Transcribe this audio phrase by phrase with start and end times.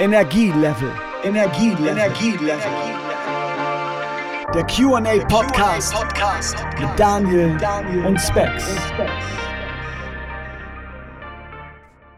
[0.00, 0.92] Energielevel.
[1.24, 1.88] Energielevel.
[1.88, 2.60] Energielevel.
[4.54, 8.76] Der QA Podcast, Podcast mit Daniel, Daniel und Specs.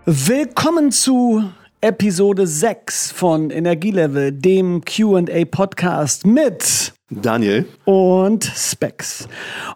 [0.04, 1.42] Willkommen zu
[1.80, 9.26] Episode 6 von Energielevel, dem QA Podcast mit Daniel und Specs.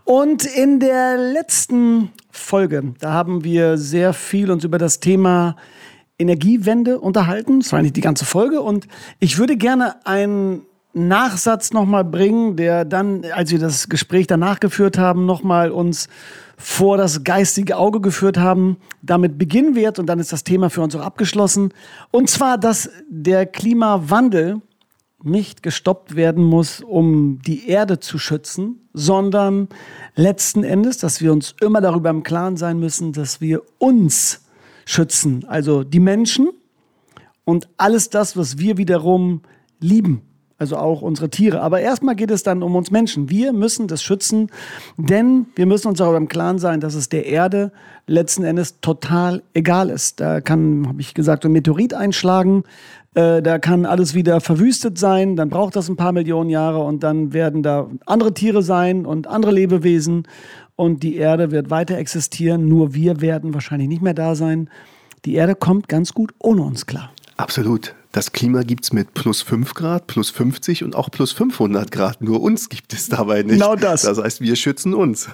[0.04, 5.56] Und in der letzten Folge, da haben wir sehr viel uns über das Thema
[6.18, 7.60] Energiewende unterhalten.
[7.60, 8.60] Das war eigentlich die ganze Folge.
[8.60, 8.86] Und
[9.18, 14.96] ich würde gerne einen Nachsatz nochmal bringen, der dann, als wir das Gespräch danach geführt
[14.96, 16.08] haben, nochmal uns
[16.56, 19.98] vor das geistige Auge geführt haben, damit beginnen wird.
[19.98, 21.74] Und dann ist das Thema für uns auch abgeschlossen.
[22.12, 24.62] Und zwar, dass der Klimawandel
[25.24, 29.68] nicht gestoppt werden muss, um die Erde zu schützen, sondern
[30.14, 34.43] letzten Endes, dass wir uns immer darüber im Klaren sein müssen, dass wir uns
[34.84, 35.44] schützen.
[35.46, 36.50] Also die Menschen
[37.44, 39.42] und alles das, was wir wiederum
[39.80, 40.22] lieben.
[40.56, 41.60] Also auch unsere Tiere.
[41.60, 43.28] Aber erstmal geht es dann um uns Menschen.
[43.28, 44.50] Wir müssen das schützen,
[44.96, 47.72] denn wir müssen uns darüber im Klaren sein, dass es der Erde
[48.06, 50.20] letzten Endes total egal ist.
[50.20, 52.62] Da kann, habe ich gesagt, ein Meteorit einschlagen,
[53.14, 57.02] äh, da kann alles wieder verwüstet sein, dann braucht das ein paar Millionen Jahre und
[57.02, 60.26] dann werden da andere Tiere sein und andere Lebewesen
[60.76, 64.68] und die Erde wird weiter existieren, nur wir werden wahrscheinlich nicht mehr da sein.
[65.24, 67.12] Die Erde kommt ganz gut ohne uns klar.
[67.36, 67.94] Absolut.
[68.12, 72.22] Das Klima gibt es mit plus 5 Grad, plus 50 und auch plus 500 Grad.
[72.22, 73.54] Nur uns gibt es dabei nicht.
[73.54, 74.02] Genau das.
[74.02, 75.28] Das heißt, wir schützen uns.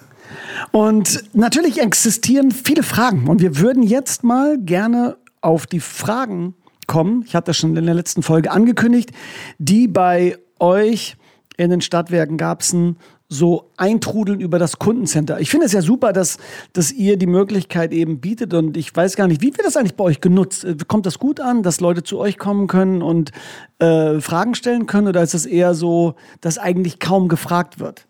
[0.71, 3.29] Und natürlich existieren viele Fragen.
[3.29, 6.55] Und wir würden jetzt mal gerne auf die Fragen
[6.87, 7.23] kommen.
[7.27, 9.11] Ich hatte das schon in der letzten Folge angekündigt,
[9.59, 11.17] die bei euch
[11.59, 12.97] in den Stadtwerken Garbsen
[13.33, 15.41] so eintrudeln über das Kundencenter.
[15.41, 16.39] Ich finde es ja super, dass,
[16.73, 19.95] dass ihr die Möglichkeit eben bietet und ich weiß gar nicht, wie wird das eigentlich
[19.95, 20.65] bei euch genutzt?
[20.65, 23.31] Äh, kommt das gut an, dass Leute zu euch kommen können und
[23.79, 28.07] äh, Fragen stellen können oder ist es eher so, dass eigentlich kaum gefragt wird?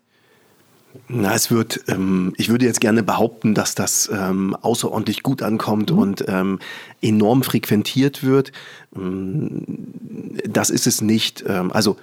[1.07, 5.91] Na, es wird, ähm, ich würde jetzt gerne behaupten, dass das ähm, außerordentlich gut ankommt
[5.91, 5.99] mhm.
[5.99, 6.59] und ähm,
[7.01, 8.51] enorm frequentiert wird.
[8.95, 9.63] Ähm,
[10.49, 11.43] das ist es nicht.
[11.47, 11.97] Ähm, also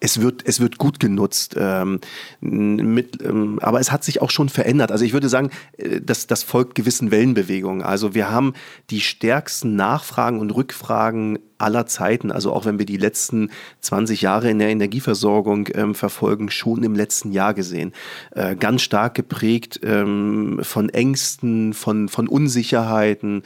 [0.00, 1.54] es wird, es wird gut genutzt.
[1.58, 2.00] Ähm,
[2.40, 4.90] mit, ähm, aber es hat sich auch schon verändert.
[4.90, 7.82] Also ich würde sagen, äh, das, das folgt gewissen Wellenbewegungen.
[7.82, 8.54] Also wir haben
[8.88, 13.50] die stärksten Nachfragen und Rückfragen aller Zeiten, also auch wenn wir die letzten
[13.80, 17.92] 20 Jahre in der Energieversorgung ähm, verfolgen, schon im letzten Jahr gesehen.
[18.30, 23.42] Äh, ganz stark geprägt ähm, von Ängsten, von, von Unsicherheiten,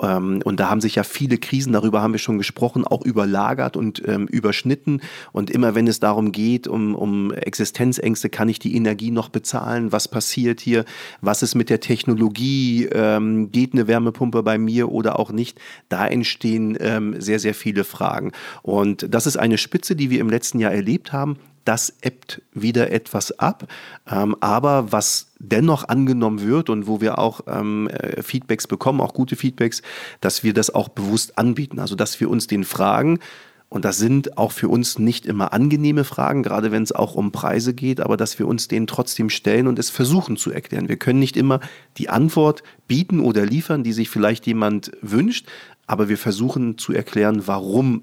[0.00, 4.02] und da haben sich ja viele Krisen, darüber haben wir schon gesprochen, auch überlagert und
[4.06, 5.02] ähm, überschnitten.
[5.32, 9.92] Und immer wenn es darum geht, um, um Existenzängste, kann ich die Energie noch bezahlen?
[9.92, 10.84] Was passiert hier?
[11.20, 12.86] Was ist mit der Technologie?
[12.86, 15.60] Ähm, geht eine Wärmepumpe bei mir oder auch nicht?
[15.88, 18.32] Da entstehen ähm, sehr, sehr viele Fragen.
[18.62, 22.90] Und das ist eine Spitze, die wir im letzten Jahr erlebt haben das ebbt wieder
[22.90, 23.66] etwas ab.
[24.10, 29.14] Ähm, aber was dennoch angenommen wird und wo wir auch ähm, äh, Feedbacks bekommen, auch
[29.14, 29.82] gute Feedbacks,
[30.20, 31.78] dass wir das auch bewusst anbieten.
[31.78, 33.18] Also dass wir uns den Fragen,
[33.70, 37.30] und das sind auch für uns nicht immer angenehme Fragen, gerade wenn es auch um
[37.30, 40.88] Preise geht, aber dass wir uns denen trotzdem stellen und es versuchen zu erklären.
[40.88, 41.60] Wir können nicht immer
[41.96, 45.46] die Antwort bieten oder liefern, die sich vielleicht jemand wünscht,
[45.86, 48.02] aber wir versuchen zu erklären, warum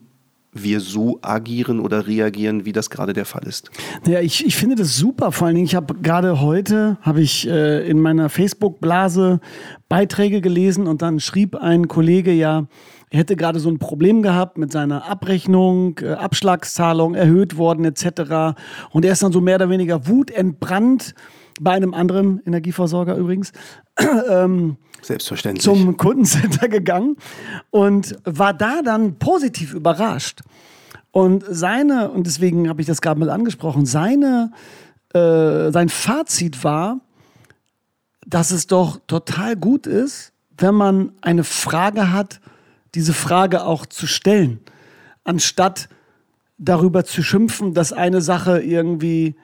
[0.53, 3.69] wir so agieren oder reagieren, wie das gerade der Fall ist.
[4.07, 5.31] Ja, ich, ich finde das super.
[5.31, 9.39] Vor allen Dingen, ich habe gerade heute, habe ich äh, in meiner Facebook-Blase
[9.89, 12.67] Beiträge gelesen und dann schrieb ein Kollege ja,
[13.09, 18.57] er hätte gerade so ein Problem gehabt mit seiner Abrechnung, äh, Abschlagszahlung erhöht worden etc.
[18.91, 21.13] Und er ist dann so mehr oder weniger wutentbrannt
[21.59, 23.51] bei einem anderen Energieversorger übrigens.
[24.29, 25.63] ähm, Selbstverständlich.
[25.63, 27.15] Zum Kundencenter gegangen
[27.69, 30.41] und war da dann positiv überrascht.
[31.11, 34.51] Und seine, und deswegen habe ich das gerade mal angesprochen, seine,
[35.13, 36.99] äh, sein Fazit war,
[38.25, 42.41] dass es doch total gut ist, wenn man eine Frage hat,
[42.93, 44.59] diese Frage auch zu stellen,
[45.23, 45.87] anstatt
[46.57, 49.37] darüber zu schimpfen, dass eine Sache irgendwie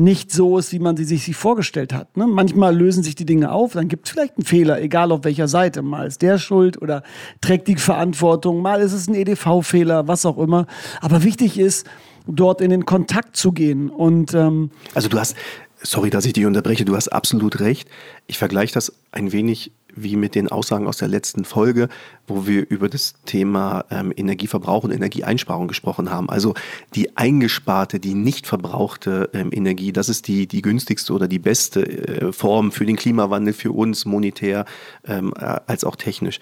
[0.00, 2.16] nicht so ist, wie man sie sich vorgestellt hat.
[2.16, 2.26] Ne?
[2.26, 5.46] Manchmal lösen sich die Dinge auf, dann gibt es vielleicht einen Fehler, egal auf welcher
[5.46, 5.82] Seite.
[5.82, 7.02] Mal ist der schuld oder
[7.40, 10.66] trägt die Verantwortung, mal ist es ein EDV-Fehler, was auch immer.
[11.00, 11.86] Aber wichtig ist,
[12.26, 13.90] dort in den Kontakt zu gehen.
[13.90, 15.36] Und, ähm also du hast,
[15.82, 17.88] sorry, dass ich dich unterbreche, du hast absolut recht.
[18.26, 21.88] Ich vergleiche das ein wenig wie mit den Aussagen aus der letzten Folge,
[22.26, 26.28] wo wir über das Thema ähm, Energieverbrauch und Energieeinsparung gesprochen haben.
[26.28, 26.54] Also
[26.94, 31.86] die eingesparte, die nicht verbrauchte ähm, Energie, das ist die, die günstigste oder die beste
[31.86, 34.64] äh, Form für den Klimawandel, für uns monetär
[35.06, 36.40] ähm, äh, als auch technisch.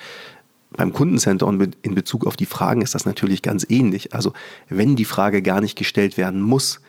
[0.70, 4.14] beim Kundencenter und in Bezug auf die Fragen ist das natürlich ganz ähnlich.
[4.14, 4.32] Also
[4.68, 6.80] wenn die Frage gar nicht gestellt werden muss,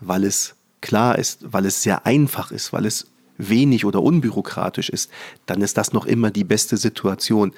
[0.00, 5.10] weil es klar ist, weil es sehr einfach ist, weil es wenig oder unbürokratisch ist,
[5.46, 7.52] dann ist das noch immer die beste Situation.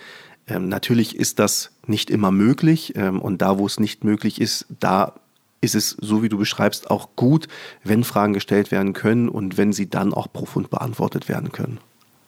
[0.47, 4.67] Ähm, natürlich ist das nicht immer möglich ähm, und da, wo es nicht möglich ist,
[4.81, 5.15] da
[5.61, 7.49] ist es, so wie du beschreibst, auch gut,
[7.83, 11.79] wenn Fragen gestellt werden können und wenn sie dann auch profund beantwortet werden können.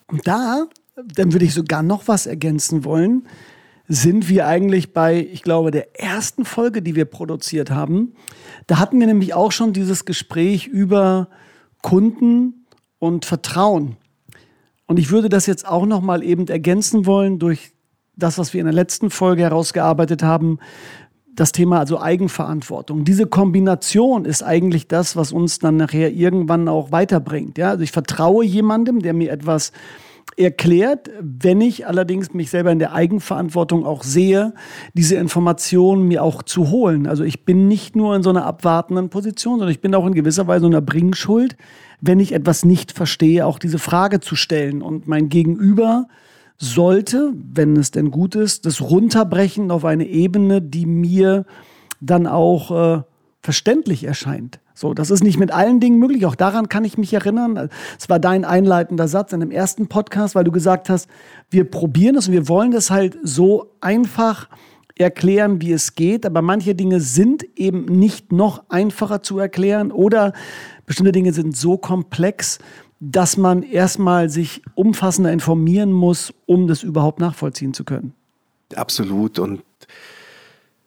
[0.08, 0.66] Und da,
[0.96, 3.26] dann würde ich sogar noch was ergänzen wollen,
[3.86, 8.12] sind wir eigentlich bei, ich glaube, der ersten Folge, die wir produziert haben.
[8.66, 11.28] Da hatten wir nämlich auch schon dieses Gespräch über
[11.82, 12.59] Kunden
[13.00, 13.96] und Vertrauen.
[14.86, 17.72] Und ich würde das jetzt auch noch mal eben ergänzen wollen durch
[18.16, 20.58] das, was wir in der letzten Folge herausgearbeitet haben,
[21.34, 23.04] das Thema also Eigenverantwortung.
[23.04, 27.56] Diese Kombination ist eigentlich das, was uns dann nachher irgendwann auch weiterbringt.
[27.56, 29.72] Ja, also ich vertraue jemandem, der mir etwas
[30.36, 34.54] erklärt, wenn ich allerdings mich selber in der Eigenverantwortung auch sehe,
[34.94, 37.06] diese Informationen mir auch zu holen.
[37.06, 40.14] Also ich bin nicht nur in so einer abwartenden Position, sondern ich bin auch in
[40.14, 41.56] gewisser Weise in einer Bringschuld,
[42.00, 46.06] wenn ich etwas nicht verstehe, auch diese Frage zu stellen und mein Gegenüber
[46.56, 51.44] sollte, wenn es denn gut ist, das runterbrechen auf eine Ebene, die mir
[52.00, 53.02] dann auch äh,
[53.40, 54.60] verständlich erscheint.
[54.80, 56.24] So, das ist nicht mit allen Dingen möglich.
[56.24, 57.68] Auch daran kann ich mich erinnern.
[57.98, 61.06] Es war dein einleitender Satz in dem ersten Podcast, weil du gesagt hast,
[61.50, 64.48] wir probieren es und wir wollen das halt so einfach
[64.96, 66.24] erklären, wie es geht.
[66.24, 70.32] Aber manche Dinge sind eben nicht noch einfacher zu erklären oder
[70.86, 72.58] bestimmte Dinge sind so komplex,
[73.00, 78.14] dass man erstmal sich umfassender informieren muss, um das überhaupt nachvollziehen zu können.
[78.74, 79.38] Absolut.
[79.38, 79.60] Und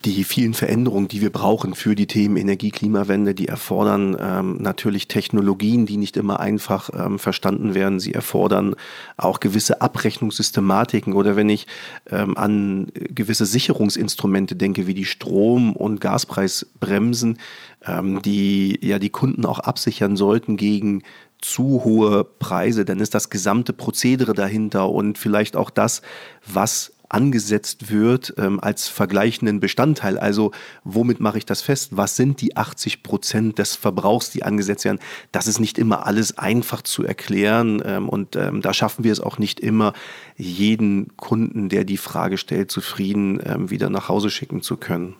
[0.05, 5.07] die vielen Veränderungen, die wir brauchen für die Themen Energie, Klimawende, die erfordern ähm, natürlich
[5.07, 8.00] Technologien, die nicht immer einfach ähm, verstanden werden.
[8.00, 8.75] Sie erfordern
[9.17, 11.67] auch gewisse Abrechnungssystematiken oder wenn ich
[12.11, 17.39] ähm, an gewisse Sicherungsinstrumente denke, wie die Strom- und Gaspreisbremsen,
[17.85, 21.03] ähm, die ja die Kunden auch absichern sollten gegen
[21.44, 26.01] zu hohe Preise, dann ist das gesamte Prozedere dahinter und vielleicht auch das,
[26.45, 30.18] was angesetzt wird ähm, als vergleichenden Bestandteil.
[30.18, 30.51] Also
[30.83, 31.95] womit mache ich das fest?
[31.95, 35.00] Was sind die 80 Prozent des Verbrauchs, die angesetzt werden?
[35.31, 39.19] Das ist nicht immer alles einfach zu erklären ähm, und ähm, da schaffen wir es
[39.19, 39.94] auch nicht immer,
[40.36, 45.15] jeden Kunden, der die Frage stellt, zufrieden ähm, wieder nach Hause schicken zu können.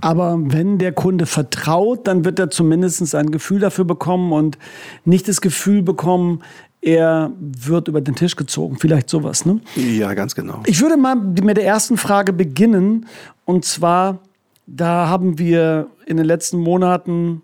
[0.00, 4.58] Aber wenn der Kunde vertraut, dann wird er zumindest ein Gefühl dafür bekommen und
[5.04, 6.42] nicht das Gefühl bekommen,
[6.82, 8.76] er wird über den Tisch gezogen.
[8.78, 9.60] Vielleicht sowas, ne?
[9.76, 10.62] Ja, ganz genau.
[10.66, 13.06] Ich würde mal mit der ersten Frage beginnen.
[13.44, 14.18] Und zwar,
[14.66, 17.42] da haben wir in den letzten Monaten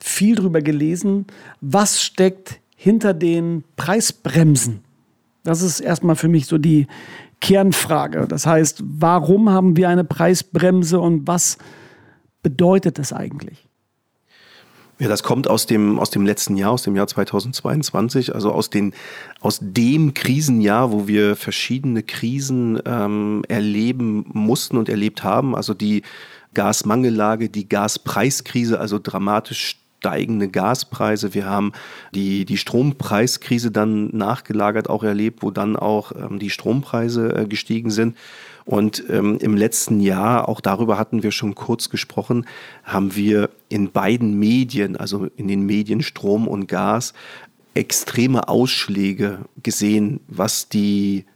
[0.00, 1.26] viel drüber gelesen.
[1.60, 4.80] Was steckt hinter den Preisbremsen?
[5.42, 6.86] Das ist erstmal für mich so die
[7.40, 8.26] Kernfrage.
[8.26, 11.58] Das heißt, warum haben wir eine Preisbremse und was
[12.42, 13.69] bedeutet das eigentlich?
[15.00, 18.68] Ja, das kommt aus dem, aus dem letzten Jahr, aus dem Jahr 2022, also aus,
[18.68, 18.92] den,
[19.40, 25.56] aus dem Krisenjahr, wo wir verschiedene Krisen ähm, erleben mussten und erlebt haben.
[25.56, 26.02] Also die
[26.52, 31.34] Gasmangellage, die Gaspreiskrise, also dramatisch steigende Gaspreise.
[31.34, 31.72] Wir haben
[32.14, 37.90] die, die Strompreiskrise dann nachgelagert auch erlebt, wo dann auch ähm, die Strompreise äh, gestiegen
[37.90, 38.16] sind.
[38.64, 42.46] Und ähm, im letzten Jahr, auch darüber hatten wir schon kurz gesprochen,
[42.82, 47.12] haben wir in beiden Medien, also in den Medien Strom und Gas,
[47.74, 51.26] extreme Ausschläge gesehen, was die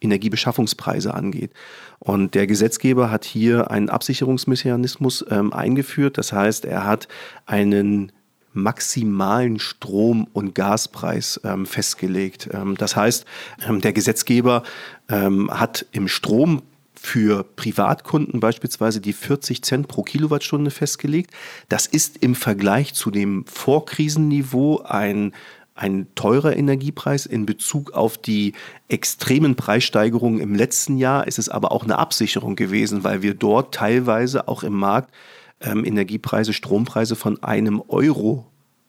[0.00, 1.52] Energiebeschaffungspreise angeht.
[1.98, 6.18] Und der Gesetzgeber hat hier einen Absicherungsmechanismus ähm, eingeführt.
[6.18, 7.08] Das heißt, er hat
[7.46, 8.12] einen
[8.52, 12.48] maximalen Strom- und Gaspreis ähm, festgelegt.
[12.52, 13.24] Ähm, das heißt,
[13.68, 14.62] ähm, der Gesetzgeber
[15.08, 16.62] ähm, hat im Strom
[17.00, 21.30] für Privatkunden beispielsweise die 40 Cent pro Kilowattstunde festgelegt.
[21.68, 25.32] Das ist im Vergleich zu dem Vorkrisenniveau ein
[25.78, 28.52] ein teurer Energiepreis in Bezug auf die
[28.88, 31.26] extremen Preissteigerungen im letzten Jahr.
[31.28, 35.14] Ist es aber auch eine Absicherung gewesen, weil wir dort teilweise auch im Markt
[35.60, 38.46] ähm, Energiepreise, Strompreise von einem Euro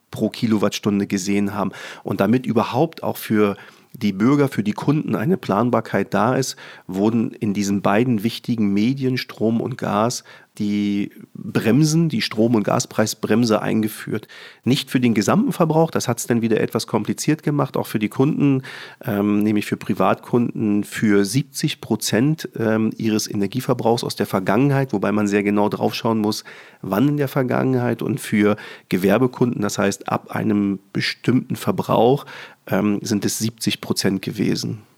[0.09, 1.71] pro Kilowattstunde gesehen haben.
[2.03, 3.55] Und damit überhaupt auch für
[3.93, 6.55] die Bürger, für die Kunden eine Planbarkeit da ist,
[6.87, 10.23] wurden in diesen beiden wichtigen Medien Strom und Gas
[10.59, 14.27] die Bremsen, die Strom- und Gaspreisbremse eingeführt.
[14.63, 17.99] Nicht für den gesamten Verbrauch, das hat es dann wieder etwas kompliziert gemacht, auch für
[17.99, 18.63] die Kunden,
[19.03, 25.27] ähm, nämlich für Privatkunden für 70 Prozent ähm, ihres Energieverbrauchs aus der Vergangenheit, wobei man
[25.27, 26.43] sehr genau draufschauen muss,
[26.81, 28.57] wann in der Vergangenheit und für
[28.89, 32.25] Gewerbekunden, das heißt ab einem bestimmten Verbrauch,
[32.67, 34.88] ähm, sind es 70 Prozent gewesen.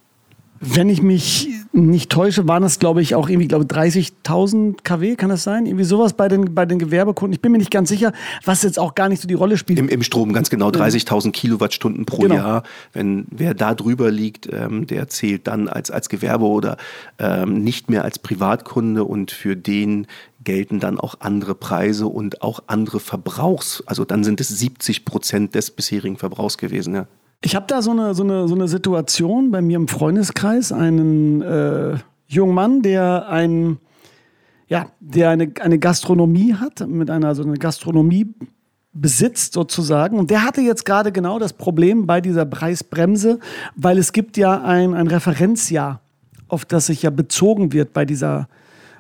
[0.64, 5.30] Wenn ich mich nicht täusche, waren es, glaube ich, auch irgendwie, glaube 30.000 kW, kann
[5.30, 5.66] das sein?
[5.66, 7.34] Irgendwie sowas bei den, bei den Gewerbekunden.
[7.34, 8.14] Ich bin mir nicht ganz sicher,
[8.46, 9.80] was jetzt auch gar nicht so die Rolle spielt.
[9.80, 12.36] Im, im Strom, ganz genau, 30.000 Kilowattstunden pro genau.
[12.36, 12.64] Jahr.
[12.94, 16.78] Wenn wer da drüber liegt, ähm, der zählt dann als, als Gewerbe oder
[17.18, 20.06] ähm, nicht mehr als Privatkunde und für den
[20.44, 23.82] gelten dann auch andere Preise und auch andere Verbrauchs.
[23.88, 27.08] Also dann sind es 70 Prozent des bisherigen Verbrauchs gewesen, ja.
[27.44, 31.42] Ich habe da so eine, so, eine, so eine Situation bei mir im Freundeskreis, einen
[31.42, 31.96] äh,
[32.28, 33.80] jungen Mann, der ein,
[34.68, 38.28] ja, der eine, eine Gastronomie hat, mit einer so eine Gastronomie
[38.94, 40.20] besitzt sozusagen.
[40.20, 43.40] Und der hatte jetzt gerade genau das Problem bei dieser Preisbremse,
[43.76, 46.02] weil es gibt ja ein, ein Referenzjahr,
[46.48, 48.50] auf das sich ja bezogen wird bei dieser,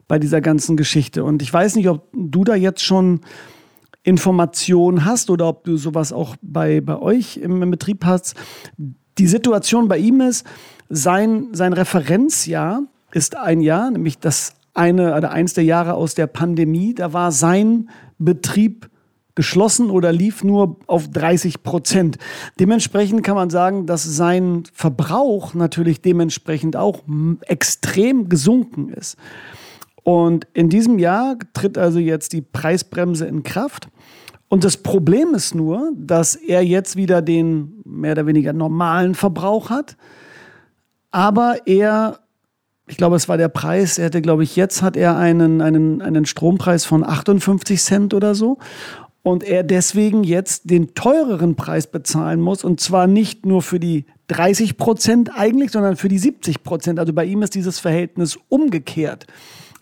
[0.07, 1.24] bei dieser ganzen Geschichte.
[1.24, 3.21] Und ich weiß nicht, ob du da jetzt schon
[4.03, 8.36] Informationen hast oder ob du sowas auch bei, bei euch im, im Betrieb hast.
[9.17, 10.46] Die Situation bei ihm ist,
[10.89, 16.27] sein, sein Referenzjahr ist ein Jahr, nämlich das eine oder eins der Jahre aus der
[16.27, 16.93] Pandemie.
[16.93, 18.89] Da war sein Betrieb
[19.36, 22.17] geschlossen oder lief nur auf 30 Prozent.
[22.60, 27.01] Dementsprechend kann man sagen, dass sein Verbrauch natürlich dementsprechend auch
[27.41, 29.17] extrem gesunken ist.
[30.03, 33.88] Und in diesem Jahr tritt also jetzt die Preisbremse in Kraft.
[34.50, 39.70] Und das Problem ist nur, dass er jetzt wieder den mehr oder weniger normalen Verbrauch
[39.70, 39.96] hat.
[41.12, 42.20] Aber er,
[42.88, 46.01] ich glaube, es war der Preis, er hatte, glaube ich, jetzt hat er einen, einen,
[46.01, 48.58] einen Strompreis von 58 Cent oder so.
[49.24, 52.63] Und er deswegen jetzt den teureren Preis bezahlen muss.
[52.63, 57.00] Und zwar nicht nur für die 30 Prozent eigentlich, sondern für die 70 Prozent.
[57.00, 59.27] Also bei ihm ist dieses Verhältnis umgekehrt.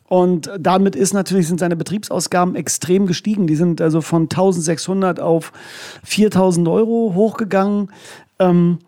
[0.09, 3.45] Und damit ist natürlich, sind seine Betriebsausgaben extrem gestiegen.
[3.45, 5.53] Die sind also von 1600 auf
[6.03, 7.91] 4000 Euro hochgegangen.
[8.39, 8.79] Ähm,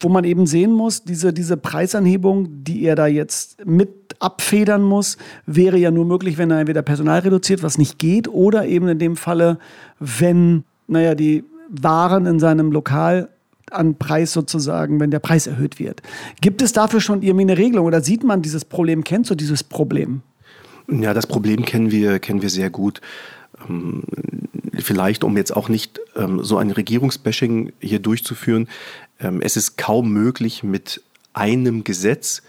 [0.00, 5.16] wo man eben sehen muss, diese, diese Preisanhebung, die er da jetzt mit abfedern muss,
[5.46, 8.98] wäre ja nur möglich, wenn er entweder Personal reduziert, was nicht geht, oder eben in
[8.98, 9.58] dem Falle,
[10.00, 13.28] wenn, naja, die Waren in seinem Lokal
[13.70, 16.02] an Preis sozusagen, wenn der Preis erhöht wird.
[16.40, 19.04] Gibt es dafür schon irgendwie eine Regelung oder sieht man dieses Problem?
[19.04, 20.22] Kennst du dieses Problem?
[20.88, 23.00] Ja, das Problem kennen wir, kennen wir sehr gut.
[23.68, 24.02] Ähm,
[24.78, 28.68] vielleicht, um jetzt auch nicht ähm, so ein Regierungsbashing hier durchzuführen,
[29.20, 32.42] ähm, es ist kaum möglich, mit einem Gesetz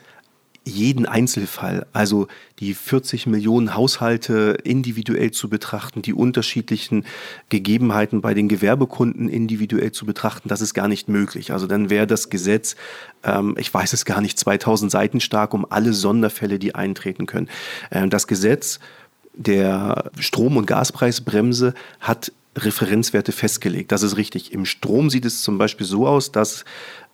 [0.65, 2.27] jeden Einzelfall, also
[2.59, 7.05] die 40 Millionen Haushalte individuell zu betrachten, die unterschiedlichen
[7.49, 11.51] Gegebenheiten bei den Gewerbekunden individuell zu betrachten, das ist gar nicht möglich.
[11.51, 12.75] Also dann wäre das Gesetz,
[13.23, 17.49] ähm, ich weiß es gar nicht, 2000 Seiten stark um alle Sonderfälle, die eintreten können.
[17.91, 18.79] Ähm, das Gesetz
[19.33, 23.91] der Strom- und Gaspreisbremse hat Referenzwerte festgelegt.
[23.91, 24.53] Das ist richtig.
[24.53, 26.65] Im Strom sieht es zum Beispiel so aus, dass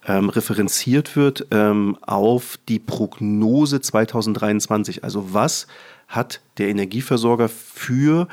[0.07, 5.03] ähm, referenziert wird ähm, auf die Prognose 2023.
[5.03, 5.67] Also was
[6.07, 8.27] hat der Energieversorger für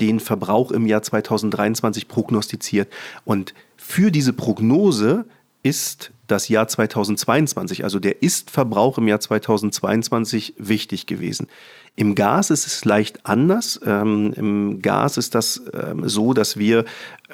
[0.00, 2.92] den Verbrauch im Jahr 2023 prognostiziert?
[3.24, 5.26] Und für diese Prognose
[5.62, 11.48] ist das Jahr 2022, also der Ist-Verbrauch im Jahr 2022 wichtig gewesen.
[11.96, 13.80] Im Gas ist es leicht anders.
[13.84, 16.84] Ähm, Im Gas ist das ähm, so, dass wir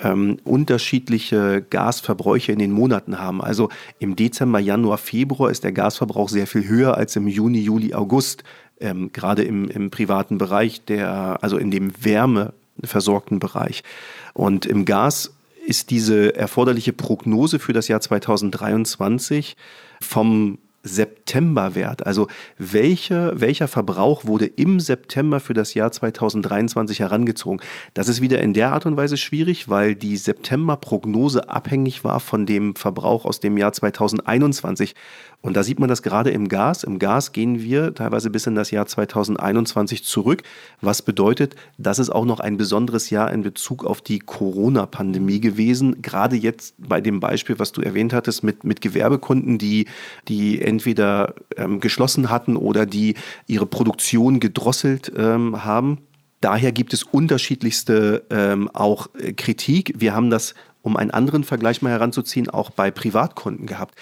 [0.03, 3.43] ähm, unterschiedliche Gasverbräuche in den Monaten haben.
[3.43, 3.69] Also
[3.99, 8.45] im Dezember, Januar, Februar ist der Gasverbrauch sehr viel höher als im Juni, Juli, August.
[8.81, 13.85] Ähm, gerade im, im privaten Bereich, der, also in dem wärmeversorgten Bereich.
[14.35, 15.36] Und im Gas
[15.67, 19.57] ist diese erforderliche Prognose für das Jahr 2023
[20.01, 22.07] vom Septemberwert.
[22.07, 27.61] Also welcher, welcher Verbrauch wurde im September für das Jahr 2023 herangezogen?
[27.95, 32.47] Das ist wieder in der Art und Weise schwierig, weil die Septemberprognose abhängig war von
[32.47, 34.95] dem Verbrauch aus dem Jahr 2021.
[35.47, 36.83] Und da sieht man das gerade im Gas.
[36.83, 40.43] Im Gas gehen wir teilweise bis in das Jahr 2021 zurück,
[40.81, 46.03] was bedeutet, das ist auch noch ein besonderes Jahr in Bezug auf die Corona-Pandemie gewesen.
[46.03, 49.87] Gerade jetzt bei dem Beispiel, was du erwähnt hattest, mit, mit Gewerbekunden, die,
[50.27, 53.15] die entweder ähm, geschlossen hatten oder die
[53.47, 55.99] ihre Produktion gedrosselt ähm, haben.
[56.41, 59.95] Daher gibt es unterschiedlichste ähm, auch äh, Kritik.
[59.97, 63.95] Wir haben das, um einen anderen Vergleich mal heranzuziehen, auch bei Privatkunden gehabt.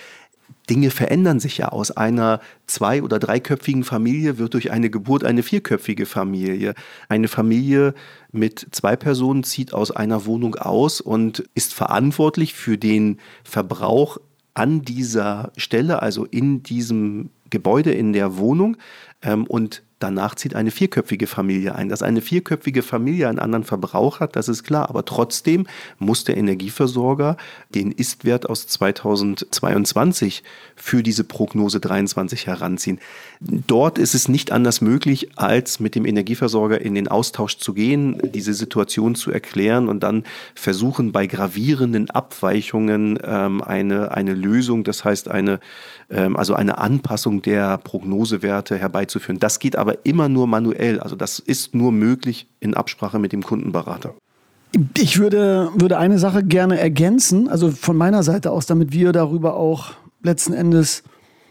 [0.71, 1.69] Dinge verändern sich ja.
[1.69, 6.75] Aus einer zwei- oder dreiköpfigen Familie wird durch eine Geburt eine vierköpfige Familie.
[7.09, 7.95] Eine Familie
[8.33, 14.19] mit zwei Personen zieht aus einer Wohnung aus und ist verantwortlich für den Verbrauch
[14.55, 18.77] an dieser Stelle, also in diesem Gebäude, in der Wohnung.
[19.23, 21.89] Ähm, und danach zieht eine vierköpfige Familie ein.
[21.89, 24.91] Dass eine vierköpfige Familie einen anderen Verbrauch hat, das ist klar.
[24.91, 25.67] Aber trotzdem
[25.99, 27.39] muss der Energieversorger
[27.75, 30.45] den Istwert aus 2022
[30.77, 32.99] für diese Prognose 23 heranziehen.
[33.41, 38.21] Dort ist es nicht anders möglich, als mit dem Energieversorger in den Austausch zu gehen,
[38.35, 45.05] diese Situation zu erklären und dann versuchen, bei gravierenden Abweichungen ähm, eine, eine Lösung, das
[45.05, 45.61] heißt eine,
[46.11, 49.39] ähm, also eine Anpassung der Prognosewerte herbeizuführen.
[49.39, 51.01] Das geht aber immer nur manuell.
[51.01, 54.15] Also das ist nur möglich in Absprache mit dem Kundenberater.
[54.97, 59.55] Ich würde, würde eine Sache gerne ergänzen, also von meiner Seite aus, damit wir darüber
[59.55, 61.05] auch letzten Endes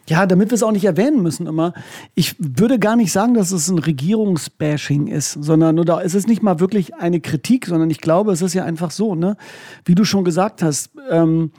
[0.07, 1.73] ja, damit wir es auch nicht erwähnen müssen immer.
[2.13, 6.43] Ich würde gar nicht sagen, dass es ein Regierungsbashing ist, sondern oder es ist nicht
[6.43, 9.37] mal wirklich eine Kritik, sondern ich glaube, es ist ja einfach so, ne?
[9.85, 11.51] Wie du schon gesagt hast, ähm,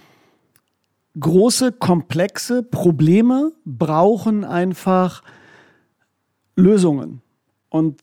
[1.18, 5.22] große, komplexe Probleme brauchen einfach
[6.56, 7.20] Lösungen.
[7.68, 8.00] Und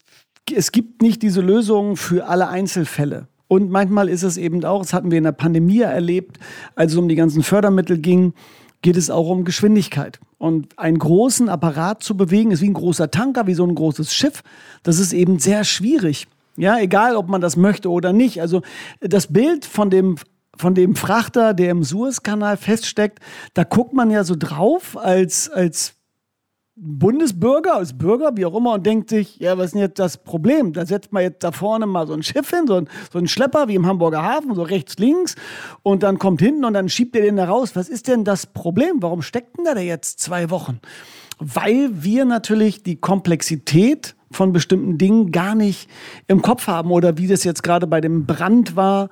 [0.53, 3.27] es gibt nicht diese Lösungen für alle Einzelfälle.
[3.47, 6.37] Und manchmal ist es eben auch, das hatten wir in der Pandemie erlebt,
[6.75, 8.33] als es um die ganzen Fördermittel ging,
[8.81, 10.19] geht es auch um Geschwindigkeit.
[10.37, 14.13] Und einen großen Apparat zu bewegen, ist wie ein großer Tanker, wie so ein großes
[14.13, 14.41] Schiff.
[14.83, 16.27] Das ist eben sehr schwierig.
[16.57, 18.41] Ja, egal, ob man das möchte oder nicht.
[18.41, 18.61] Also
[18.99, 20.15] das Bild von dem
[20.57, 23.19] von dem Frachter, der im Suezkanal feststeckt,
[23.53, 25.95] da guckt man ja so drauf als, als
[26.83, 30.17] Bundesbürger, als Bürger, wie auch immer, und denkt sich, ja, was ist denn jetzt das
[30.17, 30.73] Problem?
[30.73, 33.27] Da setzt man jetzt da vorne mal so ein Schiff hin, so ein, so ein
[33.27, 35.35] Schlepper wie im Hamburger Hafen, so rechts, links,
[35.83, 37.75] und dann kommt hinten und dann schiebt er den da raus.
[37.75, 38.95] Was ist denn das Problem?
[38.99, 40.79] Warum steckt denn da der jetzt zwei Wochen?
[41.37, 45.87] Weil wir natürlich die Komplexität von bestimmten Dingen gar nicht
[46.27, 49.09] im Kopf haben oder wie das jetzt gerade bei dem Brand war,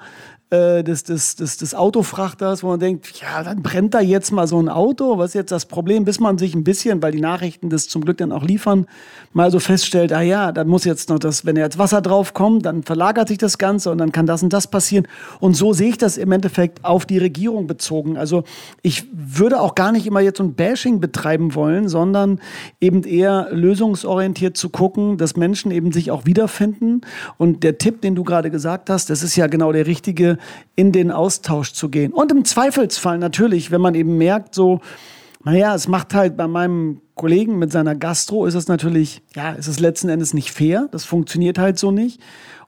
[0.51, 4.47] äh, des, des, des, des Autofrachters, wo man denkt, ja, dann brennt da jetzt mal
[4.47, 5.19] so ein Auto.
[5.19, 6.05] Was ist jetzt das Problem?
[6.05, 8.87] Bis man sich ein bisschen, weil die Nachrichten das zum Glück dann auch liefern,
[9.31, 12.65] mal so feststellt, ah ja, dann muss jetzt noch das, wenn jetzt Wasser drauf kommt,
[12.65, 15.07] dann verlagert sich das Ganze und dann kann das und das passieren.
[15.39, 18.17] Und so sehe ich das im Endeffekt auf die Regierung bezogen.
[18.17, 18.43] Also
[18.81, 22.39] ich würde auch gar nicht immer jetzt so ein Bashing betreiben wollen, sondern
[22.81, 27.01] eben eher lösungsorientiert zu gucken, dass Menschen eben sich auch wiederfinden.
[27.37, 30.38] Und der Tipp, den du gerade gesagt hast, das ist ja genau der richtige,
[30.75, 32.13] in den Austausch zu gehen.
[32.13, 34.79] Und im Zweifelsfall natürlich, wenn man eben merkt, so,
[35.43, 39.67] naja, es macht halt bei meinem Kollegen mit seiner Gastro, ist es natürlich, ja, ist
[39.67, 40.89] es letzten Endes nicht fair.
[40.91, 42.21] Das funktioniert halt so nicht.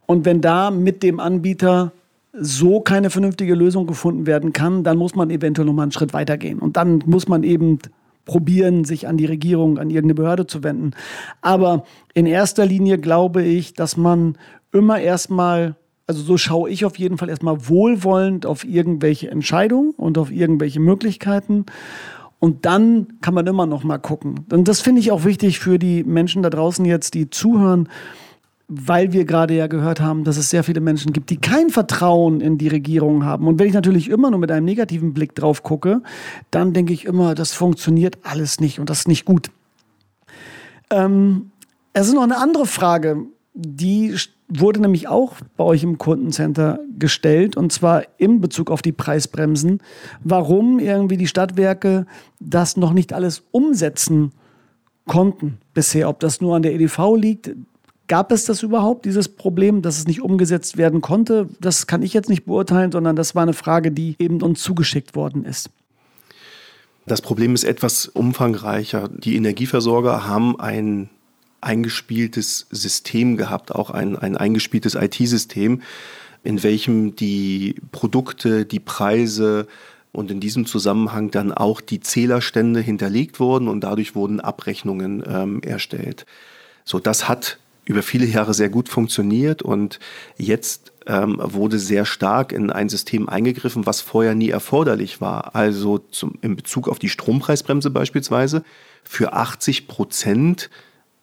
[0.05, 1.91] Und wenn da mit dem Anbieter
[2.33, 6.59] so keine vernünftige Lösung gefunden werden kann, dann muss man eventuell nochmal einen Schritt weitergehen.
[6.59, 7.79] Und dann muss man eben
[8.25, 10.91] probieren, sich an die Regierung, an irgendeine Behörde zu wenden.
[11.41, 14.37] Aber in erster Linie glaube ich, dass man
[14.71, 15.75] immer erstmal
[16.11, 20.81] also so schaue ich auf jeden Fall erstmal wohlwollend auf irgendwelche Entscheidungen und auf irgendwelche
[20.81, 21.65] Möglichkeiten.
[22.39, 24.45] Und dann kann man immer noch mal gucken.
[24.51, 27.87] Und das finde ich auch wichtig für die Menschen da draußen jetzt, die zuhören,
[28.67, 32.41] weil wir gerade ja gehört haben, dass es sehr viele Menschen gibt, die kein Vertrauen
[32.41, 33.47] in die Regierung haben.
[33.47, 36.01] Und wenn ich natürlich immer nur mit einem negativen Blick drauf gucke,
[36.51, 39.49] dann denke ich immer, das funktioniert alles nicht und das ist nicht gut.
[40.89, 41.51] Ähm,
[41.93, 44.15] es ist noch eine andere Frage, die
[44.59, 49.81] wurde nämlich auch bei euch im Kundencenter gestellt und zwar in Bezug auf die Preisbremsen.
[50.23, 52.05] Warum irgendwie die Stadtwerke
[52.39, 54.31] das noch nicht alles umsetzen
[55.07, 56.09] konnten bisher?
[56.09, 57.51] Ob das nur an der EDV liegt?
[58.07, 61.47] Gab es das überhaupt, dieses Problem, dass es nicht umgesetzt werden konnte?
[61.61, 65.15] Das kann ich jetzt nicht beurteilen, sondern das war eine Frage, die eben uns zugeschickt
[65.15, 65.69] worden ist.
[67.05, 69.07] Das Problem ist etwas umfangreicher.
[69.09, 71.09] Die Energieversorger haben ein
[71.61, 75.81] eingespieltes System gehabt, auch ein, ein eingespieltes IT-System,
[76.43, 79.67] in welchem die Produkte, die Preise
[80.11, 85.61] und in diesem Zusammenhang dann auch die Zählerstände hinterlegt wurden und dadurch wurden Abrechnungen ähm,
[85.61, 86.25] erstellt.
[86.83, 89.99] So, das hat über viele Jahre sehr gut funktioniert und
[90.37, 95.55] jetzt ähm, wurde sehr stark in ein System eingegriffen, was vorher nie erforderlich war.
[95.55, 98.63] Also zum, in Bezug auf die Strompreisbremse beispielsweise
[99.03, 100.69] für 80 Prozent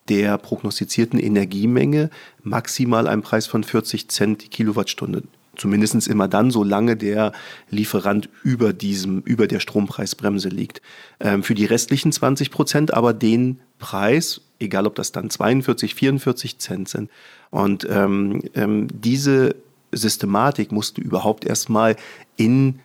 [0.08, 2.10] der prognostizierten Energiemenge
[2.42, 5.22] maximal einen Preis von 40 Cent die Kilowattstunde.
[5.56, 7.32] Zumindest immer dann, solange der
[7.68, 10.80] Lieferant über diesem, über der Strompreisbremse liegt.
[11.18, 16.58] Ähm, für die restlichen 20 Prozent aber den Preis, egal ob das dann 42, 44
[16.58, 17.10] Cent sind.
[17.50, 19.56] Und ähm, ähm, diese
[19.90, 21.96] Systematik musste überhaupt erstmal
[22.36, 22.78] in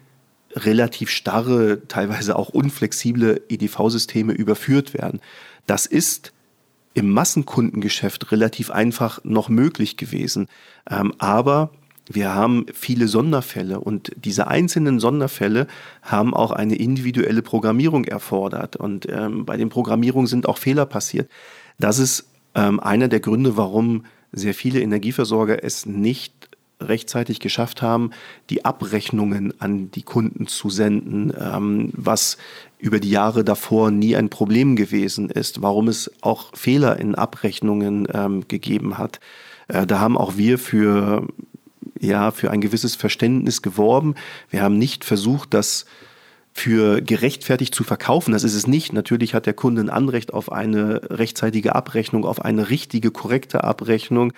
[0.56, 5.20] relativ starre, teilweise auch unflexible EDV-Systeme überführt werden.
[5.68, 6.33] Das ist
[6.94, 10.48] im Massenkundengeschäft relativ einfach noch möglich gewesen.
[10.90, 11.72] Ähm, aber
[12.10, 15.68] wir haben viele Sonderfälle und diese einzelnen Sonderfälle
[16.02, 18.76] haben auch eine individuelle Programmierung erfordert.
[18.76, 21.30] Und ähm, bei den Programmierungen sind auch Fehler passiert.
[21.80, 26.33] Das ist ähm, einer der Gründe, warum sehr viele Energieversorger es nicht
[26.84, 28.12] rechtzeitig geschafft haben,
[28.50, 32.38] die Abrechnungen an die Kunden zu senden, ähm, was
[32.80, 38.08] über die Jahre davor nie ein Problem gewesen ist, warum es auch Fehler in Abrechnungen
[38.14, 39.20] ähm, gegeben hat.
[39.68, 41.28] Äh, da haben auch wir für,
[42.00, 44.16] ja, für ein gewisses Verständnis geworben.
[44.50, 45.86] Wir haben nicht versucht, das
[46.54, 48.32] für gerechtfertigt zu verkaufen.
[48.32, 48.94] Das ist es nicht.
[48.94, 54.34] Natürlich hat der Kunde ein Anrecht auf eine rechtzeitige Abrechnung, auf eine richtige, korrekte Abrechnung.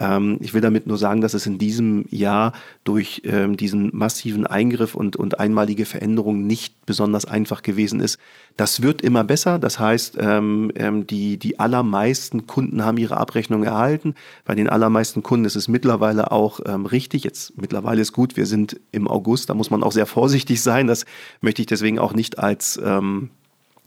[0.00, 2.52] Ähm, ich will damit nur sagen, dass es in diesem Jahr
[2.82, 8.18] durch ähm, diesen massiven Eingriff und, und einmalige Veränderung nicht besonders einfach gewesen ist.
[8.56, 9.58] Das wird immer besser.
[9.58, 14.14] Das heißt, ähm, ähm, die, die allermeisten Kunden haben ihre Abrechnung erhalten.
[14.44, 17.22] Bei den allermeisten Kunden ist es mittlerweile auch ähm, richtig.
[17.24, 18.36] Jetzt mittlerweile ist gut.
[18.36, 19.48] Wir sind im August.
[19.48, 20.88] Da muss man auch sehr vorsichtig sein.
[20.88, 21.04] Das
[21.40, 23.30] möchte ich deswegen auch nicht als ähm,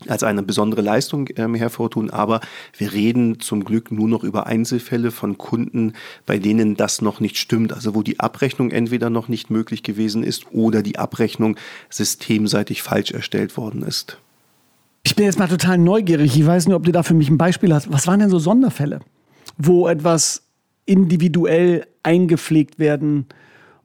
[0.06, 2.10] als eine besondere Leistung ähm, hervortun.
[2.10, 2.40] Aber
[2.76, 7.36] wir reden zum Glück nur noch über Einzelfälle von Kunden, bei denen das noch nicht
[7.36, 7.72] stimmt.
[7.72, 11.56] Also wo die Abrechnung entweder noch nicht möglich gewesen ist oder die Abrechnung
[11.90, 14.18] systemseitig falsch erstellt worden ist.
[15.02, 16.38] Ich bin jetzt mal total neugierig.
[16.38, 17.92] Ich weiß nicht, ob du da für mich ein Beispiel hast.
[17.92, 19.00] Was waren denn so Sonderfälle,
[19.56, 20.42] wo etwas
[20.84, 23.26] individuell eingepflegt werden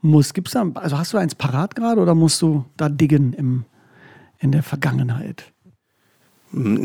[0.01, 0.33] muss?
[0.33, 3.65] Gibt's da, also hast du eins parat gerade oder musst du da diggen im,
[4.39, 5.52] in der Vergangenheit?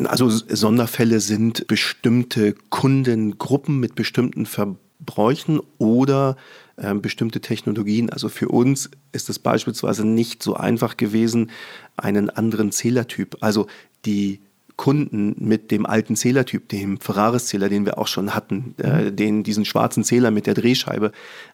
[0.06, 6.36] Also Sonderfälle sind bestimmte Kundengruppen mit bestimmten Verbräuchen oder
[6.76, 8.08] äh, bestimmte Technologien.
[8.08, 11.50] Also für uns ist es beispielsweise nicht so einfach gewesen,
[11.96, 13.66] einen anderen Zählertyp, also
[14.06, 14.40] die
[14.76, 19.64] Kunden mit dem alten Zählertyp, dem Ferraris-Zähler, den wir auch schon hatten, äh, den, diesen
[19.64, 21.10] schwarzen Zähler mit der Drehscheibe,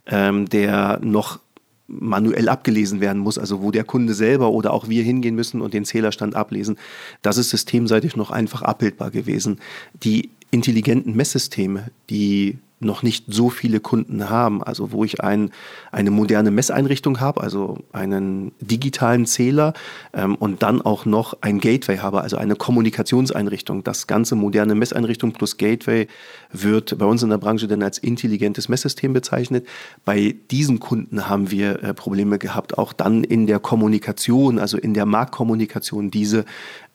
[0.06, 1.40] ähm, der noch
[1.86, 5.74] manuell abgelesen werden muss, also wo der Kunde selber oder auch wir hingehen müssen und
[5.74, 6.78] den Zählerstand ablesen,
[7.22, 9.60] das ist systemseitig noch einfach abbildbar gewesen.
[10.02, 14.62] Die intelligenten Messsysteme, die noch nicht so viele Kunden haben.
[14.62, 15.50] Also wo ich ein,
[15.90, 19.74] eine moderne Messeinrichtung habe, also einen digitalen Zähler
[20.12, 23.84] ähm, und dann auch noch ein Gateway habe, also eine Kommunikationseinrichtung.
[23.84, 26.06] Das ganze moderne Messeinrichtung plus Gateway
[26.52, 29.66] wird bei uns in der Branche dann als intelligentes Messsystem bezeichnet.
[30.04, 34.94] Bei diesen Kunden haben wir äh, Probleme gehabt, auch dann in der Kommunikation, also in
[34.94, 36.44] der Marktkommunikation, diese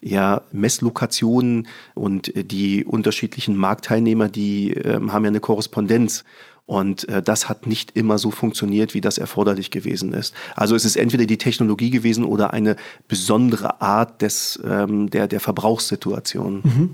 [0.02, 6.24] ja, Messlokationen und äh, die unterschiedlichen Marktteilnehmer, die äh, haben ja eine Korrespondenz.
[6.66, 10.36] Und äh, das hat nicht immer so funktioniert, wie das erforderlich gewesen ist.
[10.56, 12.76] Also es ist entweder die Technologie gewesen oder eine
[13.08, 16.62] besondere Art des, ähm, der, der Verbrauchssituation.
[16.64, 16.90] Mhm.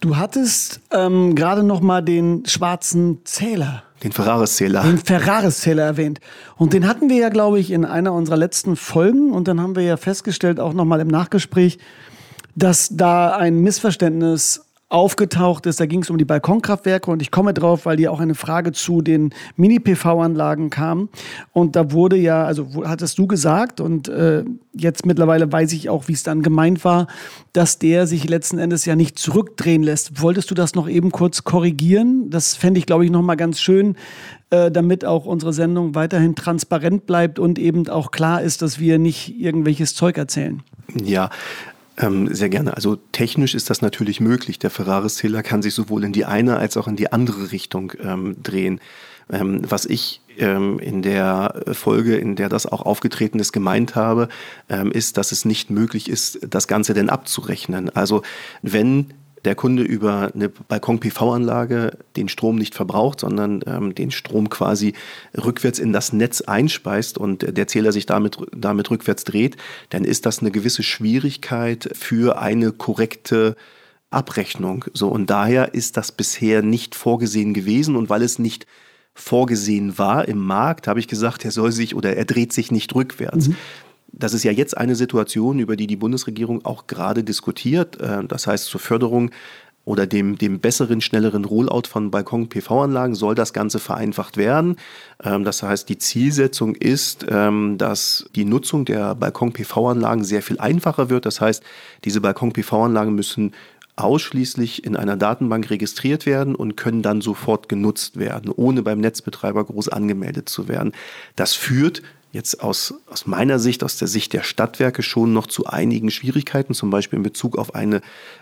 [0.00, 3.82] Du hattest ähm, gerade noch mal den schwarzen Zähler.
[4.02, 4.82] Den Ferraris-Zähler.
[4.82, 6.20] Den Ferraris-Zähler erwähnt.
[6.56, 9.32] Und den hatten wir ja, glaube ich, in einer unserer letzten Folgen.
[9.32, 11.78] Und dann haben wir ja festgestellt, auch noch mal im Nachgespräch,
[12.54, 14.62] dass da ein Missverständnis
[14.92, 15.80] aufgetaucht ist.
[15.80, 18.72] Da ging es um die Balkonkraftwerke und ich komme drauf, weil hier auch eine Frage
[18.72, 21.08] zu den Mini-PV-Anlagen kam.
[21.52, 26.08] Und da wurde ja, also hattest du gesagt und äh, jetzt mittlerweile weiß ich auch,
[26.08, 27.06] wie es dann gemeint war,
[27.54, 30.20] dass der sich letzten Endes ja nicht zurückdrehen lässt.
[30.20, 32.28] Wolltest du das noch eben kurz korrigieren?
[32.28, 33.96] Das fände ich, glaube ich, noch mal ganz schön,
[34.50, 38.98] äh, damit auch unsere Sendung weiterhin transparent bleibt und eben auch klar ist, dass wir
[38.98, 40.62] nicht irgendwelches Zeug erzählen.
[41.02, 41.30] Ja,
[41.98, 42.74] ähm, sehr gerne.
[42.74, 44.58] Also technisch ist das natürlich möglich.
[44.58, 48.36] Der Ferraris-Zähler kann sich sowohl in die eine als auch in die andere Richtung ähm,
[48.42, 48.80] drehen.
[49.30, 54.28] Ähm, was ich ähm, in der Folge, in der das auch aufgetreten ist, gemeint habe,
[54.68, 57.94] ähm, ist, dass es nicht möglich ist, das Ganze denn abzurechnen.
[57.94, 58.22] Also
[58.62, 59.12] wenn
[59.44, 64.94] der Kunde über eine Balkon-PV-Anlage den Strom nicht verbraucht, sondern ähm, den Strom quasi
[65.36, 69.56] rückwärts in das Netz einspeist und der Zähler sich damit, damit rückwärts dreht,
[69.90, 73.56] dann ist das eine gewisse Schwierigkeit für eine korrekte
[74.10, 74.84] Abrechnung.
[74.92, 78.66] So, und daher ist das bisher nicht vorgesehen gewesen und weil es nicht
[79.14, 82.94] vorgesehen war im Markt, habe ich gesagt, er soll sich oder er dreht sich nicht
[82.94, 83.48] rückwärts.
[83.48, 83.56] Mhm.
[84.12, 88.00] Das ist ja jetzt eine Situation, über die die Bundesregierung auch gerade diskutiert.
[88.00, 89.30] Äh, das heißt, zur Förderung
[89.84, 94.76] oder dem, dem besseren, schnelleren Rollout von Balkon-PV-Anlagen soll das Ganze vereinfacht werden.
[95.22, 101.10] Ähm, das heißt, die Zielsetzung ist, ähm, dass die Nutzung der Balkon-PV-Anlagen sehr viel einfacher
[101.10, 101.26] wird.
[101.26, 101.62] Das heißt,
[102.04, 103.52] diese Balkon-PV-Anlagen müssen
[103.96, 109.64] ausschließlich in einer Datenbank registriert werden und können dann sofort genutzt werden, ohne beim Netzbetreiber
[109.64, 110.92] groß angemeldet zu werden.
[111.36, 115.66] Das führt jetzt aus, aus meiner Sicht, aus der Sicht der Stadtwerke schon noch zu
[115.66, 118.00] einigen Schwierigkeiten, zum Beispiel in Bezug auf eine,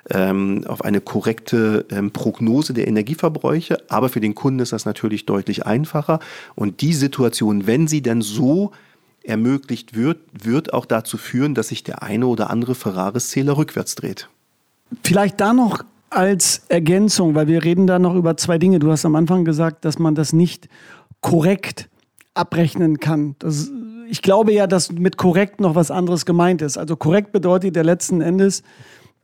[0.08, 3.78] ähm, auf eine korrekte ähm, Prognose der Energieverbräuche.
[3.88, 6.20] Aber für den Kunden ist das natürlich deutlich einfacher.
[6.54, 8.70] Und die Situation, wenn sie denn so
[9.24, 14.28] ermöglicht wird, wird auch dazu führen, dass sich der eine oder andere Ferraris-Zähler rückwärts dreht.
[15.02, 18.78] Vielleicht da noch als Ergänzung, weil wir reden da noch über zwei Dinge.
[18.78, 20.68] Du hast am Anfang gesagt, dass man das nicht
[21.20, 21.89] korrekt
[22.40, 23.36] abrechnen kann.
[23.38, 23.70] Das,
[24.08, 26.76] ich glaube ja, dass mit korrekt noch was anderes gemeint ist.
[26.76, 28.62] Also korrekt bedeutet ja letzten Endes,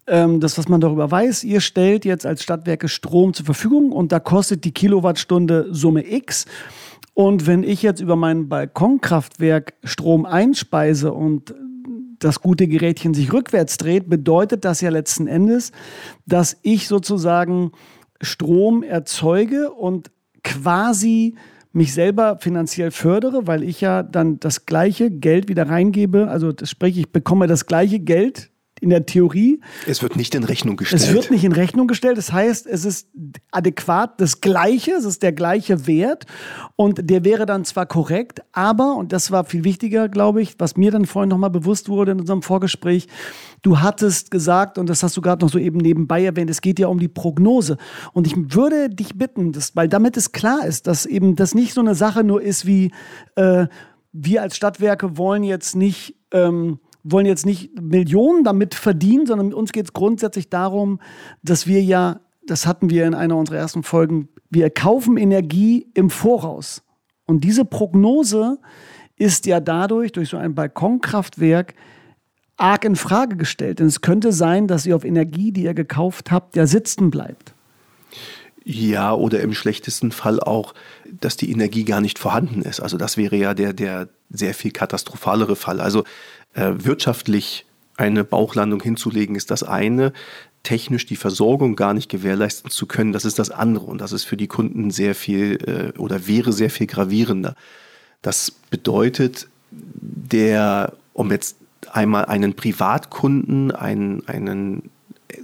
[0.07, 4.13] ähm, das, was man darüber weiß, ihr stellt jetzt als Stadtwerke Strom zur Verfügung und
[4.13, 6.47] da kostet die Kilowattstunde Summe X.
[7.15, 11.55] Und wenn ich jetzt über mein Balkonkraftwerk Strom einspeise und
[12.19, 15.73] das gute Gerätchen sich rückwärts dreht, bedeutet das ja letzten Endes,
[16.27, 17.73] dass ich sozusagen
[18.21, 20.11] Strom erzeuge und
[20.45, 21.35] quasi
[21.77, 26.29] mich selber finanziell fördere, weil ich ja dann das gleiche Geld wieder reingebe.
[26.29, 29.61] Also sprich, ich bekomme das gleiche Geld in der Theorie.
[29.87, 31.03] Es wird nicht in Rechnung gestellt.
[31.03, 32.19] Es wird nicht in Rechnung gestellt.
[32.19, 33.09] Das heißt, es ist
[33.51, 36.27] adäquat das Gleiche, es ist der gleiche Wert
[36.77, 40.77] und der wäre dann zwar korrekt, aber, und das war viel wichtiger, glaube ich, was
[40.77, 43.09] mir dann vorhin nochmal bewusst wurde in unserem Vorgespräch,
[43.63, 46.79] du hattest gesagt, und das hast du gerade noch so eben nebenbei erwähnt, es geht
[46.79, 47.79] ja um die Prognose.
[48.13, 51.73] Und ich würde dich bitten, dass, weil damit es klar ist, dass eben das nicht
[51.73, 52.93] so eine Sache nur ist wie,
[53.37, 53.67] äh,
[54.13, 59.73] wir als Stadtwerke wollen jetzt nicht, ähm, wollen jetzt nicht Millionen damit verdienen, sondern uns
[59.73, 61.01] geht es grundsätzlich darum,
[61.43, 66.11] dass wir ja, das hatten wir in einer unserer ersten Folgen, wir kaufen Energie im
[66.11, 66.83] Voraus.
[67.27, 68.59] Und diese Prognose
[69.17, 71.75] ist ja dadurch, durch so ein Balkonkraftwerk,
[72.57, 73.81] arg in Frage gestellt.
[73.81, 77.55] Denn es könnte sein, dass ihr auf Energie, die ihr gekauft habt, ja sitzen bleibt.
[78.69, 80.75] Ja, oder im schlechtesten Fall auch,
[81.21, 82.81] dass die Energie gar nicht vorhanden ist.
[82.81, 85.81] Also das wäre ja der, der sehr viel katastrophalere Fall.
[85.81, 86.03] Also
[86.57, 87.67] äh, wirtschaftlich
[87.97, 90.13] eine Bauchlandung hinzulegen, ist das eine.
[90.63, 93.87] Technisch die Versorgung gar nicht gewährleisten zu können, das ist das andere.
[93.87, 97.55] Und das ist für die Kunden sehr viel äh, oder wäre sehr viel gravierender.
[98.23, 101.57] Das bedeutet, der, um jetzt
[101.93, 104.91] einmal einen Privatkunden, einen, einen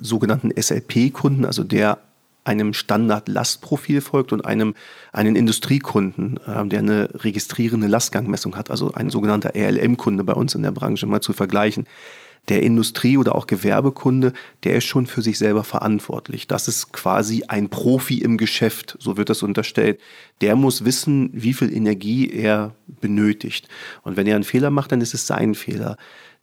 [0.01, 1.99] sogenannten SLP-Kunden, also der
[2.45, 4.75] einem Standard-Lastprofil folgt und einem
[5.13, 10.63] einen Industriekunden, äh, der eine registrierende Lastgangmessung hat, also ein sogenannter RLM-Kunde bei uns in
[10.63, 11.87] der Branche mal zu vergleichen.
[12.49, 14.33] Der Industrie- oder auch Gewerbekunde,
[14.65, 16.49] der ist schon für sich selber verantwortlich.
[16.49, 20.01] Das ist quasi ein Profi im Geschäft, so wird das unterstellt.
[20.41, 23.69] Der muss wissen, wie viel Energie er benötigt.
[24.03, 25.97] Und wenn er einen Fehler macht, dann ist es sein Fehler.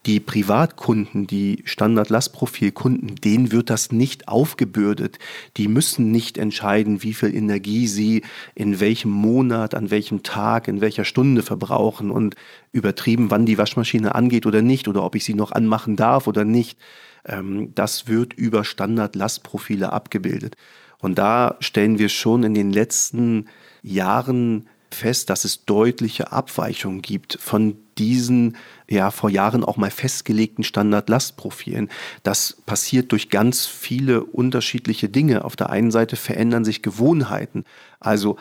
[0.06, 5.18] Die Privatkunden, die Standard-Lastprofil-Kunden, denen wird das nicht aufgebürdet.
[5.58, 8.22] Die müssen nicht entscheiden, wie viel Energie sie
[8.54, 12.34] in welchem Monat, an welchem Tag, in welcher Stunde verbrauchen und
[12.72, 16.46] übertrieben, wann die Waschmaschine angeht oder nicht oder ob ich sie noch anmachen darf oder
[16.46, 16.78] nicht.
[17.26, 20.56] Ähm, das wird über Standard-Lastprofile abgebildet.
[20.98, 23.48] Und da stellen wir schon in den letzten
[23.82, 28.56] Jahren fest, dass es deutliche Abweichungen gibt von diesen
[28.88, 31.90] ja vor Jahren auch mal festgelegten Standard-Lastprofilen.
[32.22, 35.44] Das passiert durch ganz viele unterschiedliche Dinge.
[35.44, 37.64] Auf der einen Seite verändern sich Gewohnheiten.
[38.00, 38.36] Also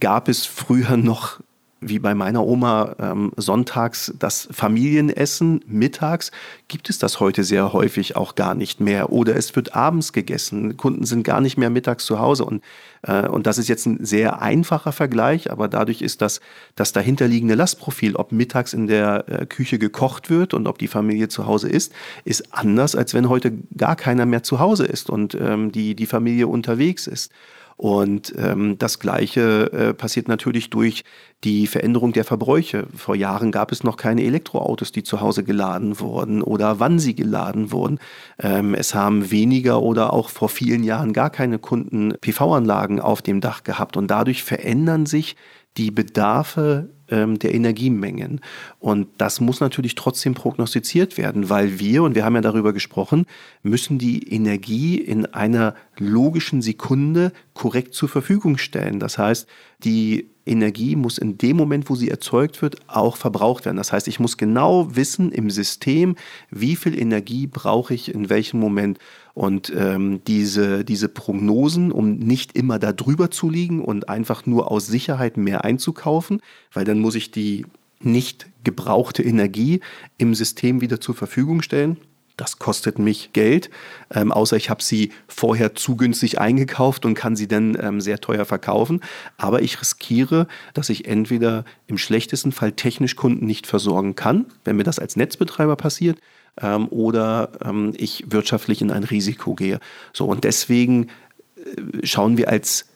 [0.00, 1.40] gab es früher noch
[1.88, 6.30] wie bei meiner Oma ähm, sonntags das Familienessen, mittags
[6.68, 9.12] gibt es das heute sehr häufig auch gar nicht mehr.
[9.12, 10.76] Oder es wird abends gegessen.
[10.76, 12.44] Kunden sind gar nicht mehr mittags zu Hause.
[12.44, 12.62] Und,
[13.02, 16.40] äh, und das ist jetzt ein sehr einfacher Vergleich, aber dadurch ist das,
[16.74, 21.28] das dahinterliegende Lastprofil, ob mittags in der äh, Küche gekocht wird und ob die Familie
[21.28, 21.92] zu Hause ist,
[22.24, 26.06] ist anders, als wenn heute gar keiner mehr zu Hause ist und ähm, die, die
[26.06, 27.30] Familie unterwegs ist.
[27.76, 31.04] Und ähm, das Gleiche äh, passiert natürlich durch
[31.42, 32.86] die Veränderung der Verbräuche.
[32.94, 37.14] Vor Jahren gab es noch keine Elektroautos, die zu Hause geladen wurden oder wann sie
[37.14, 37.98] geladen wurden.
[38.38, 43.40] Ähm, es haben weniger oder auch vor vielen Jahren gar keine Kunden PV-Anlagen auf dem
[43.40, 43.96] Dach gehabt.
[43.96, 45.36] Und dadurch verändern sich
[45.76, 48.40] die Bedarfe ähm, der Energiemengen.
[48.80, 53.26] Und das muss natürlich trotzdem prognostiziert werden, weil wir, und wir haben ja darüber gesprochen,
[53.62, 58.98] müssen die Energie in einer logischen Sekunde korrekt zur Verfügung stellen.
[58.98, 59.46] Das heißt,
[59.84, 63.76] die Energie muss in dem Moment, wo sie erzeugt wird, auch verbraucht werden.
[63.76, 66.16] Das heißt, ich muss genau wissen im System,
[66.50, 68.98] wie viel Energie brauche ich in welchem Moment.
[69.34, 74.70] Und ähm, diese, diese Prognosen, um nicht immer da drüber zu liegen und einfach nur
[74.70, 76.40] aus Sicherheit mehr einzukaufen,
[76.72, 77.66] weil dann muss ich die
[78.00, 79.80] nicht gebrauchte Energie
[80.18, 81.96] im System wieder zur Verfügung stellen.
[82.36, 83.70] Das kostet mich Geld,
[84.12, 88.20] ähm, außer ich habe sie vorher zu günstig eingekauft und kann sie dann ähm, sehr
[88.20, 89.00] teuer verkaufen.
[89.36, 94.76] Aber ich riskiere, dass ich entweder im schlechtesten Fall technisch Kunden nicht versorgen kann, wenn
[94.76, 96.18] mir das als Netzbetreiber passiert,
[96.60, 99.80] ähm, oder ähm, ich wirtschaftlich in ein Risiko gehe.
[100.12, 101.08] So und deswegen
[101.56, 102.86] äh, schauen wir als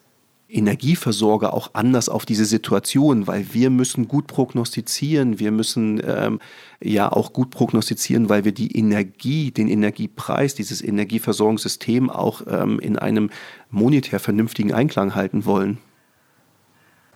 [0.51, 6.41] Energieversorger auch anders auf diese Situation, weil wir müssen gut prognostizieren, wir müssen ähm,
[6.83, 12.99] ja auch gut prognostizieren, weil wir die Energie, den Energiepreis, dieses Energieversorgungssystem auch ähm, in
[12.99, 13.29] einem
[13.71, 15.79] monetär vernünftigen Einklang halten wollen.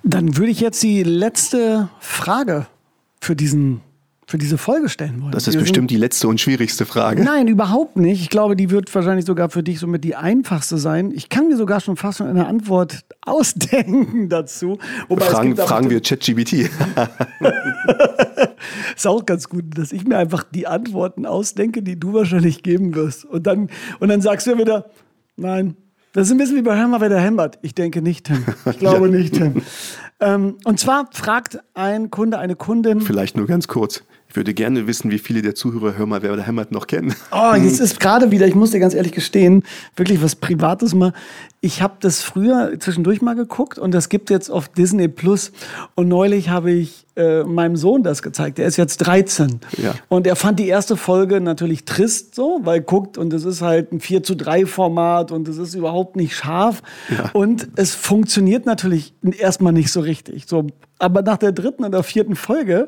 [0.02, 2.66] Dann würde ich jetzt die letzte Frage
[3.20, 3.80] für diesen
[4.32, 5.32] für diese Folge stellen wollen.
[5.32, 7.22] Das ist Wir bestimmt die letzte und schwierigste Frage.
[7.22, 8.22] Nein, überhaupt nicht.
[8.22, 11.12] Ich glaube, die wird wahrscheinlich sogar für dich somit die einfachste sein.
[11.14, 14.78] Ich kann mir sogar schon fast schon eine Antwort ausdenken dazu.
[15.08, 16.52] Wobei fragen fragen wir ChatGBT.
[18.96, 22.94] ist auch ganz gut, dass ich mir einfach die Antworten ausdenke, die du wahrscheinlich geben
[22.94, 23.26] wirst.
[23.26, 23.68] Und dann,
[24.00, 24.86] und dann sagst du wieder,
[25.36, 25.76] nein,
[26.14, 27.58] das ist ein bisschen wie bei mal, wer der hämmert.
[27.62, 28.44] Ich denke nicht, Tim.
[28.66, 29.16] Ich glaube ja.
[29.16, 29.62] nicht, Tim.
[30.22, 33.00] Ähm, und zwar fragt ein Kunde, eine Kundin.
[33.00, 34.04] Vielleicht nur ganz kurz.
[34.32, 37.14] Ich würde gerne wissen, wie viele der Zuhörer Hör mal, wer der hämmert noch kennen.
[37.32, 39.62] Oh, jetzt ist gerade wieder, ich muss dir ganz ehrlich gestehen,
[39.94, 41.12] wirklich was Privates mal.
[41.60, 45.52] Ich habe das früher zwischendurch mal geguckt und das gibt jetzt auf Disney Plus.
[45.96, 48.56] Und neulich habe ich äh, meinem Sohn das gezeigt.
[48.56, 49.60] Der ist jetzt 13.
[49.76, 49.94] Ja.
[50.08, 53.92] Und er fand die erste Folge natürlich trist so, weil guckt und es ist halt
[53.92, 56.82] ein 4 zu 3 Format und es ist überhaupt nicht scharf.
[57.10, 57.30] Ja.
[57.34, 60.11] Und es funktioniert natürlich erstmal nicht so richtig.
[60.46, 60.66] So,
[60.98, 62.86] aber nach der dritten oder vierten Folge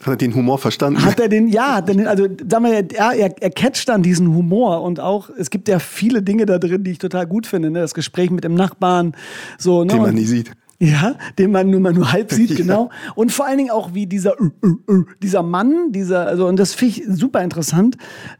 [0.00, 1.04] hat er den Humor verstanden?
[1.04, 4.82] Hat er den, ja, den, also sag mal, er, er, er catcht dann diesen Humor
[4.82, 7.70] und auch, es gibt ja viele Dinge da drin, die ich total gut finde.
[7.70, 7.80] Ne?
[7.80, 9.14] Das Gespräch mit dem Nachbarn,
[9.58, 9.92] so, ne?
[9.92, 10.52] Den man nie sieht.
[10.80, 12.90] Ja, den man nur mal nur halb sieht, genau.
[12.92, 13.12] Ja.
[13.16, 16.56] Und vor allen Dingen auch wie dieser uh, uh, uh, dieser Mann, dieser also und
[16.56, 17.96] das finde ich super interessant,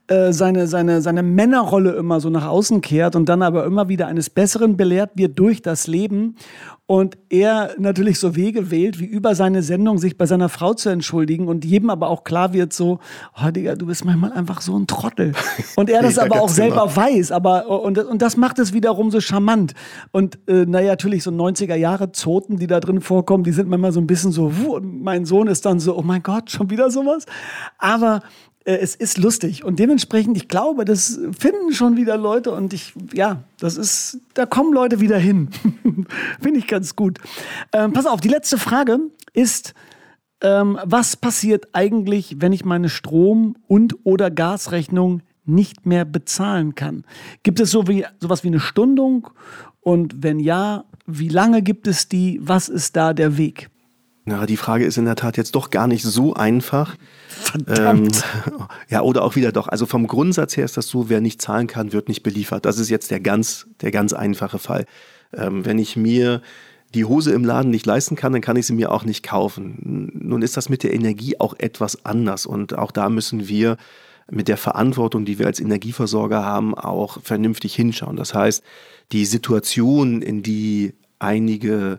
[0.06, 4.06] äh, seine seine seine Männerrolle immer so nach außen kehrt und dann aber immer wieder
[4.06, 6.36] eines Besseren belehrt wird durch das Leben
[6.90, 10.88] und er natürlich so Wege wählt, wie über seine Sendung sich bei seiner Frau zu
[10.88, 12.98] entschuldigen und jedem aber auch klar wird so,
[13.36, 15.32] oh Digga, du bist manchmal einfach so ein Trottel.
[15.76, 16.48] Und er das ja, aber auch genau.
[16.48, 19.74] selber weiß, aber und, und das macht es wiederum so charmant.
[20.12, 23.92] Und äh, naja, natürlich so 90er Jahre Zoten, die da drin vorkommen, die sind manchmal
[23.92, 26.70] so ein bisschen so, wuh, und mein Sohn ist dann so, oh mein Gott, schon
[26.70, 27.26] wieder sowas.
[27.76, 28.22] Aber
[28.76, 33.42] es ist lustig und dementsprechend, ich glaube, das finden schon wieder Leute und ich, ja,
[33.58, 35.48] das ist, da kommen Leute wieder hin.
[36.40, 37.18] Finde ich ganz gut.
[37.72, 38.98] Ähm, pass auf, die letzte Frage
[39.32, 39.74] ist,
[40.42, 47.04] ähm, was passiert eigentlich, wenn ich meine Strom- und oder Gasrechnung nicht mehr bezahlen kann?
[47.42, 49.30] Gibt es so wie, sowas wie eine Stundung?
[49.80, 52.38] Und wenn ja, wie lange gibt es die?
[52.42, 53.70] Was ist da der Weg?
[54.28, 56.96] Ja, die Frage ist in der Tat jetzt doch gar nicht so einfach.
[57.28, 58.24] Verdammt.
[58.46, 58.52] Ähm,
[58.88, 59.68] ja, oder auch wieder doch.
[59.68, 62.64] Also vom Grundsatz her ist das so, wer nicht zahlen kann, wird nicht beliefert.
[62.64, 64.86] Das ist jetzt der ganz, der ganz einfache Fall.
[65.32, 66.42] Ähm, wenn ich mir
[66.94, 70.10] die Hose im Laden nicht leisten kann, dann kann ich sie mir auch nicht kaufen.
[70.14, 73.76] Nun ist das mit der Energie auch etwas anders und auch da müssen wir
[74.30, 78.16] mit der Verantwortung, die wir als Energieversorger haben, auch vernünftig hinschauen.
[78.16, 78.62] Das heißt,
[79.12, 81.98] die Situation, in die einige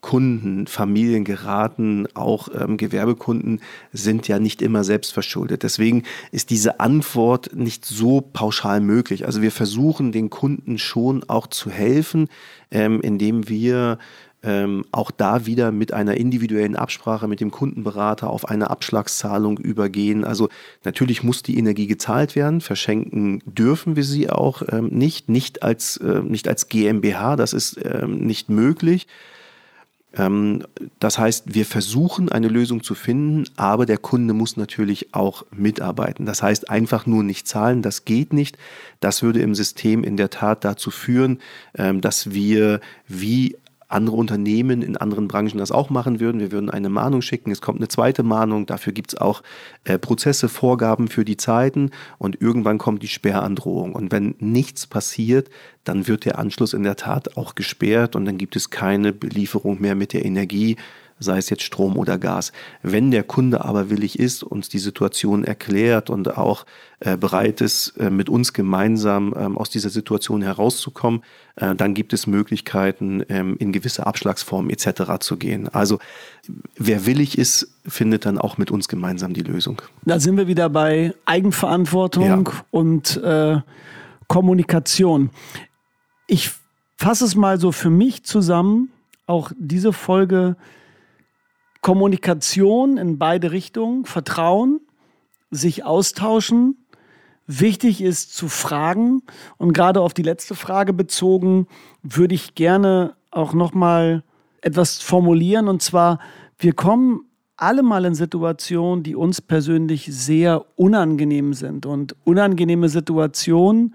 [0.00, 3.60] Kunden, Familien geraten, auch ähm, Gewerbekunden
[3.92, 5.62] sind ja nicht immer selbst verschuldet.
[5.62, 9.26] Deswegen ist diese Antwort nicht so pauschal möglich.
[9.26, 12.28] Also wir versuchen den Kunden schon auch zu helfen,
[12.70, 13.98] ähm, indem wir
[14.42, 20.24] ähm, auch da wieder mit einer individuellen Absprache mit dem Kundenberater auf eine Abschlagszahlung übergehen.
[20.24, 20.48] Also
[20.84, 25.98] natürlich muss die Energie gezahlt werden, verschenken dürfen wir sie auch ähm, nicht, nicht als,
[25.98, 29.06] äh, nicht als GmbH, das ist ähm, nicht möglich.
[30.16, 30.64] Ähm,
[30.98, 36.26] das heißt, wir versuchen eine Lösung zu finden, aber der Kunde muss natürlich auch mitarbeiten.
[36.26, 38.58] Das heißt, einfach nur nicht zahlen, das geht nicht.
[39.00, 41.38] Das würde im System in der Tat dazu führen,
[41.76, 43.56] ähm, dass wir wie
[43.90, 46.40] andere Unternehmen in anderen Branchen das auch machen würden.
[46.40, 49.42] Wir würden eine Mahnung schicken, es kommt eine zweite Mahnung, dafür gibt es auch
[49.84, 51.90] äh, Prozesse, Vorgaben für die Zeiten.
[52.18, 53.94] Und irgendwann kommt die Sperrandrohung.
[53.94, 55.50] Und wenn nichts passiert,
[55.84, 58.16] dann wird der Anschluss in der Tat auch gesperrt.
[58.16, 60.76] Und dann gibt es keine Belieferung mehr mit der Energie,
[61.20, 62.52] sei es jetzt Strom oder Gas.
[62.82, 66.66] Wenn der Kunde aber willig ist, uns die Situation erklärt und auch
[67.00, 71.22] äh, bereit ist, äh, mit uns gemeinsam ähm, aus dieser Situation herauszukommen,
[71.56, 75.18] äh, dann gibt es Möglichkeiten, ähm, in gewisse Abschlagsformen etc.
[75.20, 75.68] zu gehen.
[75.68, 75.98] Also
[76.76, 79.80] wer willig ist, findet dann auch mit uns gemeinsam die Lösung.
[80.04, 82.42] Da sind wir wieder bei Eigenverantwortung ja.
[82.70, 83.20] und
[84.26, 85.30] Kommunikation.
[86.26, 86.50] Ich
[86.96, 88.90] fasse es mal so für mich zusammen.
[89.26, 90.56] Auch diese Folge
[91.80, 94.80] Kommunikation in beide Richtungen, Vertrauen,
[95.50, 96.76] sich austauschen.
[97.46, 99.22] Wichtig ist zu fragen
[99.56, 101.66] und gerade auf die letzte Frage bezogen
[102.02, 104.22] würde ich gerne auch noch mal
[104.60, 106.20] etwas formulieren und zwar
[106.58, 107.24] wir kommen
[107.56, 113.94] alle mal in Situationen, die uns persönlich sehr unangenehm sind und unangenehme Situationen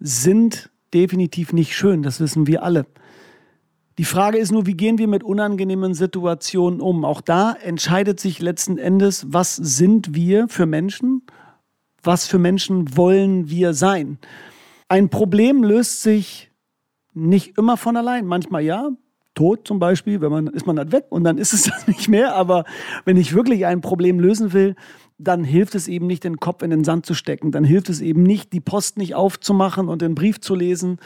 [0.00, 2.86] sind definitiv nicht schön, das wissen wir alle.
[3.98, 7.04] Die Frage ist nur, wie gehen wir mit unangenehmen Situationen um?
[7.04, 11.22] Auch da entscheidet sich letzten Endes, was sind wir für Menschen?
[12.02, 14.18] Was für Menschen wollen wir sein?
[14.88, 16.50] Ein Problem löst sich
[17.12, 18.26] nicht immer von allein.
[18.26, 18.90] Manchmal ja,
[19.34, 22.08] Tod zum Beispiel, wenn man ist man halt weg und dann ist es das nicht
[22.08, 22.34] mehr.
[22.34, 22.64] Aber
[23.04, 24.74] wenn ich wirklich ein Problem lösen will,
[25.18, 27.52] dann hilft es eben nicht, den Kopf in den Sand zu stecken.
[27.52, 30.98] Dann hilft es eben nicht, die Post nicht aufzumachen und den Brief zu lesen.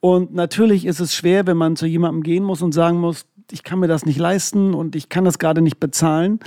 [0.00, 3.62] Und natürlich ist es schwer, wenn man zu jemandem gehen muss und sagen muss, ich
[3.62, 6.40] kann mir das nicht leisten und ich kann das gerade nicht bezahlen.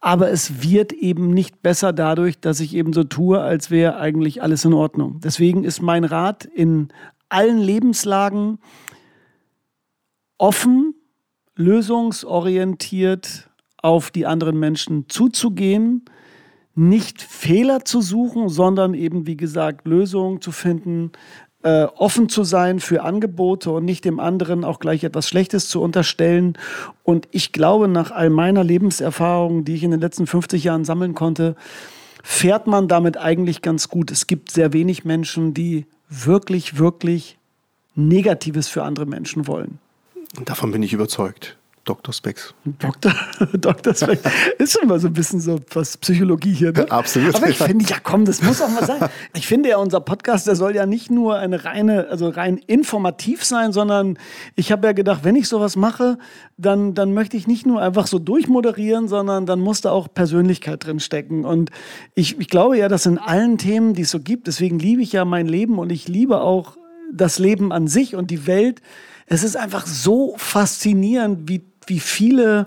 [0.00, 4.42] Aber es wird eben nicht besser dadurch, dass ich eben so tue, als wäre eigentlich
[4.42, 5.20] alles in Ordnung.
[5.22, 6.88] Deswegen ist mein Rat in
[7.28, 8.58] allen Lebenslagen
[10.38, 10.94] offen,
[11.56, 13.50] lösungsorientiert
[13.82, 16.04] auf die anderen Menschen zuzugehen,
[16.76, 21.10] nicht Fehler zu suchen, sondern eben, wie gesagt, Lösungen zu finden,
[21.62, 25.80] äh, offen zu sein für Angebote und nicht dem anderen auch gleich etwas Schlechtes zu
[25.80, 26.56] unterstellen.
[27.02, 31.14] Und ich glaube, nach all meiner Lebenserfahrung, die ich in den letzten 50 Jahren sammeln
[31.14, 31.56] konnte,
[32.22, 34.10] fährt man damit eigentlich ganz gut.
[34.10, 37.38] Es gibt sehr wenig Menschen, die wirklich, wirklich
[37.94, 39.78] Negatives für andere Menschen wollen.
[40.44, 41.56] Davon bin ich überzeugt.
[41.86, 42.12] Dr.
[42.12, 42.52] Specs.
[42.64, 43.14] Dr.
[43.52, 43.94] Dr.
[43.94, 44.22] Specs.
[44.58, 46.90] Ist schon mal so ein bisschen so was Psychologie hier, ne?
[46.90, 47.34] Absolut.
[47.36, 49.08] Aber ich finde, ja komm, das muss auch mal sein.
[49.34, 53.44] Ich finde ja, unser Podcast, der soll ja nicht nur eine reine, also rein informativ
[53.44, 54.18] sein, sondern
[54.56, 56.18] ich habe ja gedacht, wenn ich sowas mache,
[56.56, 60.84] dann, dann möchte ich nicht nur einfach so durchmoderieren, sondern dann muss da auch Persönlichkeit
[60.84, 61.44] drin stecken.
[61.44, 61.70] Und
[62.16, 65.12] ich, ich glaube ja, dass in allen Themen, die es so gibt, deswegen liebe ich
[65.12, 66.76] ja mein Leben und ich liebe auch
[67.12, 68.82] das Leben an sich und die Welt.
[69.26, 72.66] Es ist einfach so faszinierend, wie wie viele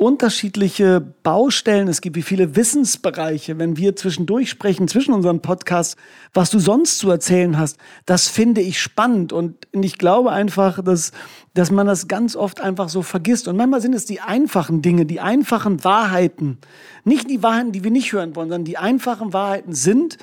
[0.00, 5.96] unterschiedliche Baustellen es gibt, wie viele Wissensbereiche, wenn wir zwischendurch sprechen, zwischen unseren Podcasts,
[6.32, 9.34] was du sonst zu erzählen hast, das finde ich spannend.
[9.34, 11.12] Und ich glaube einfach, dass,
[11.52, 13.46] dass man das ganz oft einfach so vergisst.
[13.46, 16.56] Und manchmal sind es die einfachen Dinge, die einfachen Wahrheiten.
[17.04, 20.16] Nicht die Wahrheiten, die wir nicht hören wollen, sondern die einfachen Wahrheiten sind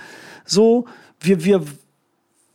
[0.44, 0.86] so,
[1.20, 1.62] wir, wir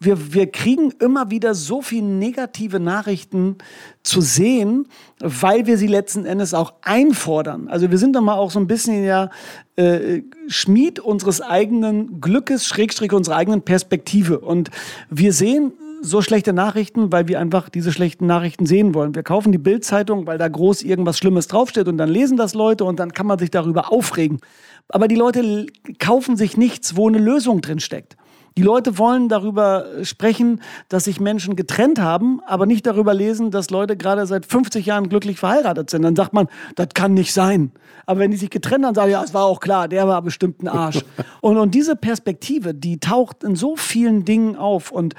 [0.04, 3.56] wir, wir kriegen immer wieder so viele negative Nachrichten
[4.02, 4.88] zu sehen,
[5.20, 7.68] weil wir sie letzten Endes auch einfordern.
[7.68, 9.30] Also wir sind doch mal auch so ein bisschen ja
[9.76, 14.40] äh, Schmied unseres eigenen Glückes, Schrägstrich unserer eigenen Perspektive.
[14.40, 14.70] Und
[15.10, 15.72] wir sehen
[16.02, 19.14] so schlechte Nachrichten, weil wir einfach diese schlechten Nachrichten sehen wollen.
[19.14, 22.84] Wir kaufen die Bildzeitung, weil da groß irgendwas Schlimmes draufsteht und dann lesen das Leute
[22.84, 24.40] und dann kann man sich darüber aufregen.
[24.88, 25.66] Aber die Leute
[26.00, 28.16] kaufen sich nichts, wo eine Lösung drin steckt.
[28.56, 33.70] Die Leute wollen darüber sprechen, dass sich Menschen getrennt haben, aber nicht darüber lesen, dass
[33.70, 36.02] Leute gerade seit 50 Jahren glücklich verheiratet sind.
[36.02, 37.72] Dann sagt man, das kann nicht sein.
[38.04, 40.62] Aber wenn die sich getrennt haben, sagen ja, es war auch klar, der war bestimmt
[40.62, 41.04] ein Arsch.
[41.40, 44.90] und, und diese Perspektive, die taucht in so vielen Dingen auf.
[44.90, 45.14] Und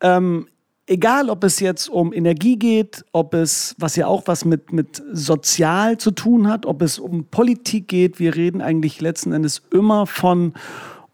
[0.00, 0.46] ähm,
[0.86, 5.02] egal, ob es jetzt um Energie geht, ob es, was ja auch was mit, mit
[5.12, 10.06] sozial zu tun hat, ob es um Politik geht, wir reden eigentlich letzten Endes immer
[10.06, 10.52] von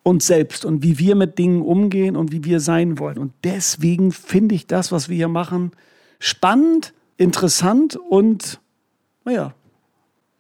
[0.03, 3.19] uns selbst und wie wir mit Dingen umgehen und wie wir sein wollen.
[3.19, 5.73] Und deswegen finde ich das, was wir hier machen,
[6.19, 8.61] spannend, interessant und,
[9.25, 9.55] naja,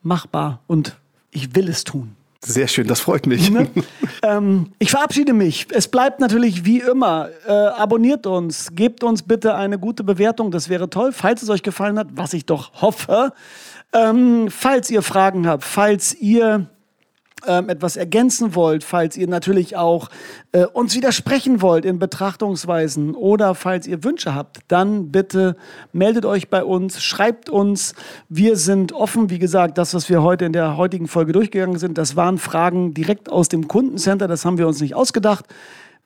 [0.02, 0.62] machbar.
[0.66, 0.98] Und
[1.30, 2.16] ich will es tun.
[2.42, 3.50] Sehr schön, das freut mich.
[3.50, 3.68] Ne?
[4.22, 5.66] ähm, ich verabschiede mich.
[5.70, 7.28] Es bleibt natürlich wie immer.
[7.46, 11.62] Äh, abonniert uns, gebt uns bitte eine gute Bewertung, das wäre toll, falls es euch
[11.62, 13.34] gefallen hat, was ich doch hoffe.
[13.92, 16.70] Ähm, falls ihr Fragen habt, falls ihr
[17.46, 20.08] ähm, etwas ergänzen wollt, falls ihr natürlich auch
[20.52, 25.56] äh, uns widersprechen wollt in Betrachtungsweisen oder falls ihr Wünsche habt, dann bitte
[25.92, 27.94] meldet euch bei uns, schreibt uns.
[28.28, 29.30] Wir sind offen.
[29.30, 32.94] Wie gesagt, das, was wir heute in der heutigen Folge durchgegangen sind, das waren Fragen
[32.94, 34.28] direkt aus dem Kundencenter.
[34.28, 35.46] Das haben wir uns nicht ausgedacht.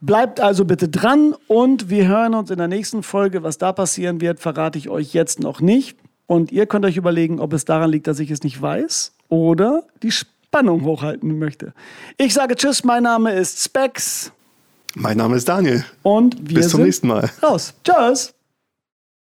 [0.01, 3.43] Bleibt also bitte dran und wir hören uns in der nächsten Folge.
[3.43, 5.97] Was da passieren wird, verrate ich euch jetzt noch nicht.
[6.27, 9.85] Und ihr könnt euch überlegen, ob es daran liegt, dass ich es nicht weiß oder
[10.03, 11.73] die Sp Spannung hochhalten möchte.
[12.17, 14.31] Ich sage Tschüss, mein Name ist Specs.
[14.95, 15.85] Mein Name ist Daniel.
[16.05, 17.29] Und wir Bis zum nächsten Mal.
[17.43, 17.75] Raus.
[17.83, 18.34] Tschüss.